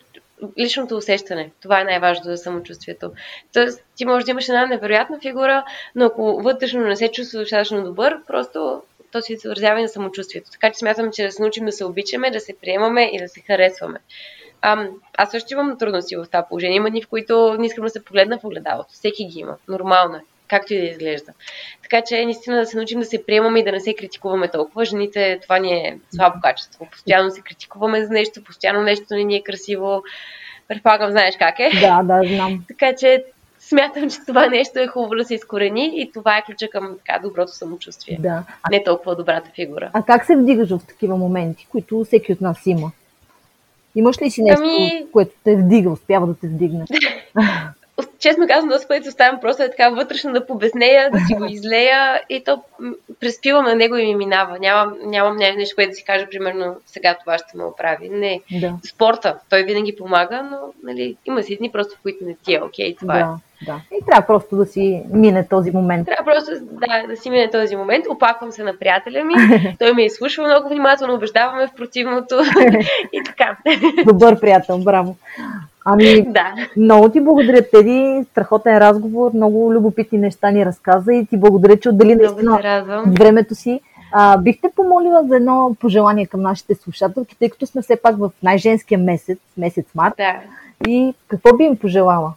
личното 0.59 0.97
усещане. 0.97 1.51
Това 1.61 1.81
е 1.81 1.83
най-важното 1.83 2.29
за 2.29 2.37
самочувствието. 2.37 3.11
Тоест, 3.53 3.83
ти 3.95 4.05
можеш 4.05 4.25
да 4.25 4.31
имаш 4.31 4.49
една 4.49 4.65
невероятна 4.65 5.19
фигура, 5.19 5.65
но 5.95 6.05
ако 6.05 6.41
вътрешно 6.41 6.81
не 6.81 6.95
се 6.95 7.11
чувства 7.11 7.39
достатъчно 7.39 7.83
добър, 7.83 8.17
просто 8.27 8.81
то 9.11 9.21
си 9.21 9.37
се 9.37 9.49
отразява 9.49 9.79
и 9.79 9.81
на 9.81 9.89
самочувствието. 9.89 10.51
Така 10.51 10.71
че 10.71 10.79
смятам, 10.79 11.11
че 11.13 11.23
да 11.23 11.31
се 11.31 11.41
научим 11.41 11.65
да 11.65 11.71
се 11.71 11.85
обичаме, 11.85 12.31
да 12.31 12.39
се 12.39 12.57
приемаме 12.61 13.09
и 13.13 13.19
да 13.19 13.27
се 13.27 13.41
харесваме. 13.41 13.99
Ам, 14.61 14.89
аз 15.17 15.31
също 15.31 15.53
имам 15.53 15.77
трудности 15.77 16.15
в 16.15 16.25
това 16.25 16.45
положение. 16.49 16.75
Има 16.75 16.89
дни, 16.89 17.01
в 17.01 17.07
които 17.07 17.55
не 17.59 17.65
искам 17.65 17.83
да 17.83 17.89
се 17.89 18.03
погледна 18.03 18.39
в 18.39 18.43
огледалото. 18.43 18.93
Всеки 18.93 19.25
ги 19.25 19.39
има. 19.39 19.57
Нормално 19.67 20.15
е. 20.15 20.21
Както 20.47 20.73
и 20.73 20.77
да 20.77 20.85
изглежда. 20.85 21.31
Така 21.83 22.01
че 22.01 22.25
наистина 22.25 22.57
да 22.57 22.65
се 22.65 22.77
научим 22.77 22.99
да 22.99 23.05
се 23.05 23.25
приемаме 23.25 23.59
и 23.59 23.63
да 23.63 23.71
не 23.71 23.79
се 23.79 23.95
критикуваме 23.95 24.47
толкова. 24.47 24.85
Жените, 24.85 25.39
това 25.41 25.57
ни 25.59 25.73
е 25.73 25.97
слабо 26.15 26.35
качество. 26.43 26.87
Постоянно 26.91 27.31
се 27.31 27.41
критикуваме 27.41 28.05
за 28.05 28.13
нещо, 28.13 28.43
постоянно 28.43 28.81
нещо 28.83 29.05
не 29.11 29.23
ни 29.23 29.35
е 29.35 29.43
красиво. 29.43 30.03
Предполагам, 30.67 31.11
знаеш 31.11 31.35
как 31.39 31.59
е. 31.59 31.69
Да, 31.81 32.03
да, 32.03 32.21
знам. 32.27 32.63
Така 32.67 32.95
че 32.95 33.23
смятам, 33.59 34.09
че 34.09 34.17
това 34.27 34.47
нещо 34.47 34.79
е 34.79 34.87
хубаво 34.87 35.15
да 35.15 35.25
се 35.25 35.35
изкорени 35.35 35.91
и 35.95 36.11
това 36.11 36.37
е 36.37 36.43
ключа 36.43 36.67
към 36.71 36.97
така 36.97 37.19
доброто 37.19 37.51
самочувствие. 37.51 38.17
Да. 38.21 38.43
А, 38.63 38.69
Не 38.71 38.83
толкова 38.83 39.15
добрата 39.15 39.49
фигура. 39.55 39.89
а 39.93 40.03
как 40.03 40.25
се 40.25 40.35
вдигаш 40.35 40.69
в 40.69 40.79
такива 40.87 41.17
моменти, 41.17 41.67
които 41.71 42.03
всеки 42.03 42.33
от 42.33 42.41
нас 42.41 42.65
има? 42.65 42.91
Имаш 43.95 44.21
ли 44.21 44.31
си 44.31 44.41
нещо, 44.41 44.61
Ами- 44.63 45.05
което 45.13 45.31
те 45.43 45.55
вдига, 45.55 45.89
успява 45.89 46.27
да 46.27 46.35
те 46.35 46.47
вдигне? 46.47 46.85
Честно 48.25 48.47
казвам, 48.47 48.69
доста 48.69 48.87
пъти 48.87 49.09
оставям 49.09 49.39
просто 49.39 49.63
е 49.63 49.69
така 49.69 49.89
вътрешно 49.89 50.33
да 50.33 50.45
побеснея, 50.45 51.11
да 51.11 51.19
си 51.19 51.33
го 51.33 51.45
излея 51.49 52.21
и 52.29 52.43
то 52.43 52.61
преспивам 53.19 53.65
на 53.65 53.75
него 53.75 53.95
и 53.95 54.05
ми 54.05 54.15
минава. 54.15 54.59
Нямам, 54.59 54.93
нямам 55.05 55.35
не- 55.35 55.55
нещо, 55.55 55.75
което 55.75 55.89
да 55.89 55.95
си 55.95 56.03
кажа, 56.03 56.27
примерно, 56.31 56.75
сега 56.85 57.15
това 57.19 57.37
ще 57.37 57.57
ме 57.57 57.63
оправи. 57.63 58.09
Не. 58.09 58.41
Да. 58.51 58.73
Спорта, 58.83 59.37
той 59.49 59.63
винаги 59.63 59.95
помага, 59.95 60.43
но 60.51 60.57
нали, 60.83 61.15
има 61.25 61.43
си 61.43 61.57
дни 61.57 61.71
просто, 61.71 61.95
в 61.95 62.01
които 62.01 62.25
не 62.25 62.35
ти 62.45 62.53
е 62.53 62.61
окей. 62.63 62.95
Това 62.95 63.19
е. 63.19 63.19
Да, 63.19 63.37
да. 63.65 63.81
И 63.91 64.05
трябва 64.05 64.27
просто 64.27 64.55
да 64.55 64.65
си 64.65 65.03
мине 65.13 65.47
този 65.47 65.71
момент. 65.71 66.05
Трябва 66.05 66.33
просто 66.33 66.51
да, 66.61 67.07
да 67.07 67.17
си 67.17 67.29
мине 67.29 67.49
този 67.49 67.75
момент. 67.75 68.05
Опаквам 68.09 68.51
се 68.51 68.63
на 68.63 68.77
приятеля 68.77 69.23
ми. 69.23 69.33
Той 69.79 69.93
ме 69.93 70.05
изслушва 70.05 70.43
много 70.43 70.69
внимателно, 70.69 71.13
убеждаваме 71.13 71.67
в 71.67 71.73
противното. 71.75 72.35
и 73.13 73.21
така. 73.25 73.57
Добър 74.05 74.39
приятел, 74.39 74.77
браво. 74.77 75.15
Ами, 75.85 76.21
да. 76.21 76.53
много 76.77 77.09
ти 77.09 77.21
благодаря, 77.21 77.69
Теди. 77.71 78.25
Страхотен 78.31 78.77
разговор, 78.77 79.31
много 79.33 79.73
любопитни 79.73 80.17
неща 80.17 80.51
ни 80.51 80.65
разказа 80.65 81.13
и 81.13 81.25
ти 81.25 81.37
благодаря, 81.37 81.79
че 81.79 81.89
отдели 81.89 82.15
наистина 82.15 82.59
времето 83.07 83.55
си. 83.55 83.79
А, 84.11 84.37
бих 84.37 84.61
те 84.61 84.69
помолила 84.75 85.23
за 85.27 85.35
едно 85.35 85.75
пожелание 85.79 86.25
към 86.25 86.41
нашите 86.41 86.75
слушателки, 86.75 87.35
тъй 87.39 87.49
като 87.49 87.65
сме 87.65 87.81
все 87.81 87.95
пак 87.95 88.17
в 88.17 88.31
най-женския 88.43 88.97
месец, 88.97 89.39
месец 89.57 89.85
март. 89.95 90.13
Да. 90.17 90.39
И 90.87 91.13
какво 91.27 91.57
би 91.57 91.63
им 91.63 91.77
пожелала? 91.77 92.33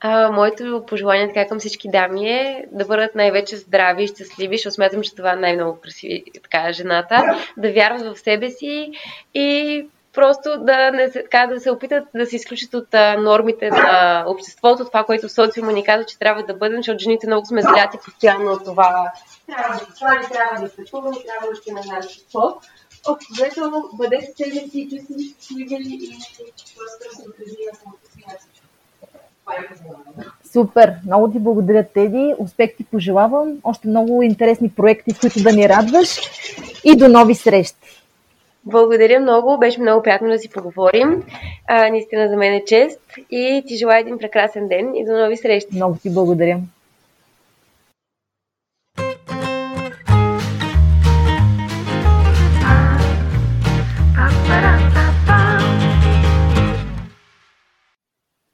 А, 0.00 0.32
моето 0.32 0.84
пожелание 0.88 1.28
така 1.28 1.48
към 1.48 1.58
всички 1.58 1.88
дами 1.88 2.28
е 2.28 2.64
да 2.72 2.84
бъдат 2.84 3.14
най-вече 3.14 3.56
здрави 3.56 4.04
и 4.04 4.06
щастливи, 4.06 4.56
защото 4.56 4.74
смятам, 4.74 5.02
че 5.02 5.14
това 5.14 5.36
най-много 5.36 5.78
красиви 5.82 6.24
така, 6.42 6.72
жената, 6.72 7.38
да 7.56 7.72
вярват 7.72 8.16
в 8.16 8.20
себе 8.20 8.50
си 8.50 8.90
и 9.34 9.86
просто 10.18 10.64
да, 10.64 10.90
не, 10.90 11.10
така, 11.10 11.46
да 11.46 11.60
се 11.60 11.70
опитат 11.70 12.04
да 12.14 12.26
се 12.26 12.36
изключат 12.36 12.74
от 12.74 12.94
а, 12.94 13.16
нормите 13.16 13.70
на 13.70 14.24
обществото, 14.26 14.84
това, 14.84 15.04
което 15.04 15.28
социума 15.28 15.72
ни 15.72 15.84
казва, 15.84 16.04
че 16.04 16.18
трябва 16.18 16.42
да 16.42 16.54
бъдем, 16.54 16.78
защото 16.78 16.98
жените 16.98 17.26
много 17.26 17.46
сме 17.46 17.62
заляти 17.62 17.98
постоянно 18.04 18.52
от 18.52 18.64
това. 18.64 19.12
Трябва 19.46 19.74
да 19.74 19.94
това 19.94 20.14
ли, 20.14 20.26
трябва 20.32 20.66
да 20.66 20.76
пътуваме, 20.76 21.16
трябва 21.26 21.48
да 21.50 21.56
ще 21.56 21.72
на 21.72 22.02
спорт. 22.02 22.54
Общо 23.08 23.32
бъдете 23.92 24.26
себе 24.36 24.68
си, 24.68 24.88
чувствайте 24.90 25.32
щастливи 25.32 25.74
и 25.74 26.18
просто 26.76 27.16
се 27.16 27.80
самото 27.80 27.98
си 28.12 28.24
Супер! 30.52 30.94
Много 31.06 31.30
ти 31.30 31.38
благодаря, 31.38 31.84
Теди. 31.94 32.34
Успех 32.38 32.76
ти 32.76 32.84
пожелавам. 32.84 33.58
Още 33.64 33.88
много 33.88 34.22
интересни 34.22 34.70
проекти, 34.70 35.14
които 35.20 35.42
да 35.42 35.52
ни 35.52 35.68
радваш. 35.68 36.20
И 36.84 36.96
до 36.96 37.08
нови 37.08 37.34
срещи! 37.34 38.07
Благодаря 38.70 39.20
много. 39.20 39.58
Беше 39.58 39.80
много 39.80 40.02
приятно 40.02 40.28
да 40.28 40.38
си 40.38 40.48
поговорим. 40.50 41.22
А, 41.66 41.90
наистина 41.90 42.28
за 42.28 42.36
мен 42.36 42.54
е 42.54 42.64
чест. 42.64 43.00
И 43.30 43.64
ти 43.66 43.76
желая 43.76 44.00
един 44.00 44.18
прекрасен 44.18 44.68
ден 44.68 44.94
и 44.94 45.04
до 45.04 45.12
нови 45.12 45.36
срещи. 45.36 45.76
Много 45.76 45.96
ти 46.02 46.10
благодаря. 46.14 46.60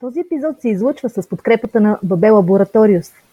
Този 0.00 0.20
епизод 0.20 0.60
се 0.60 0.68
излъчва 0.68 1.08
с 1.08 1.28
подкрепата 1.28 1.80
на 1.80 1.98
Бабе 2.02 2.30
Лабораториус– 2.30 3.12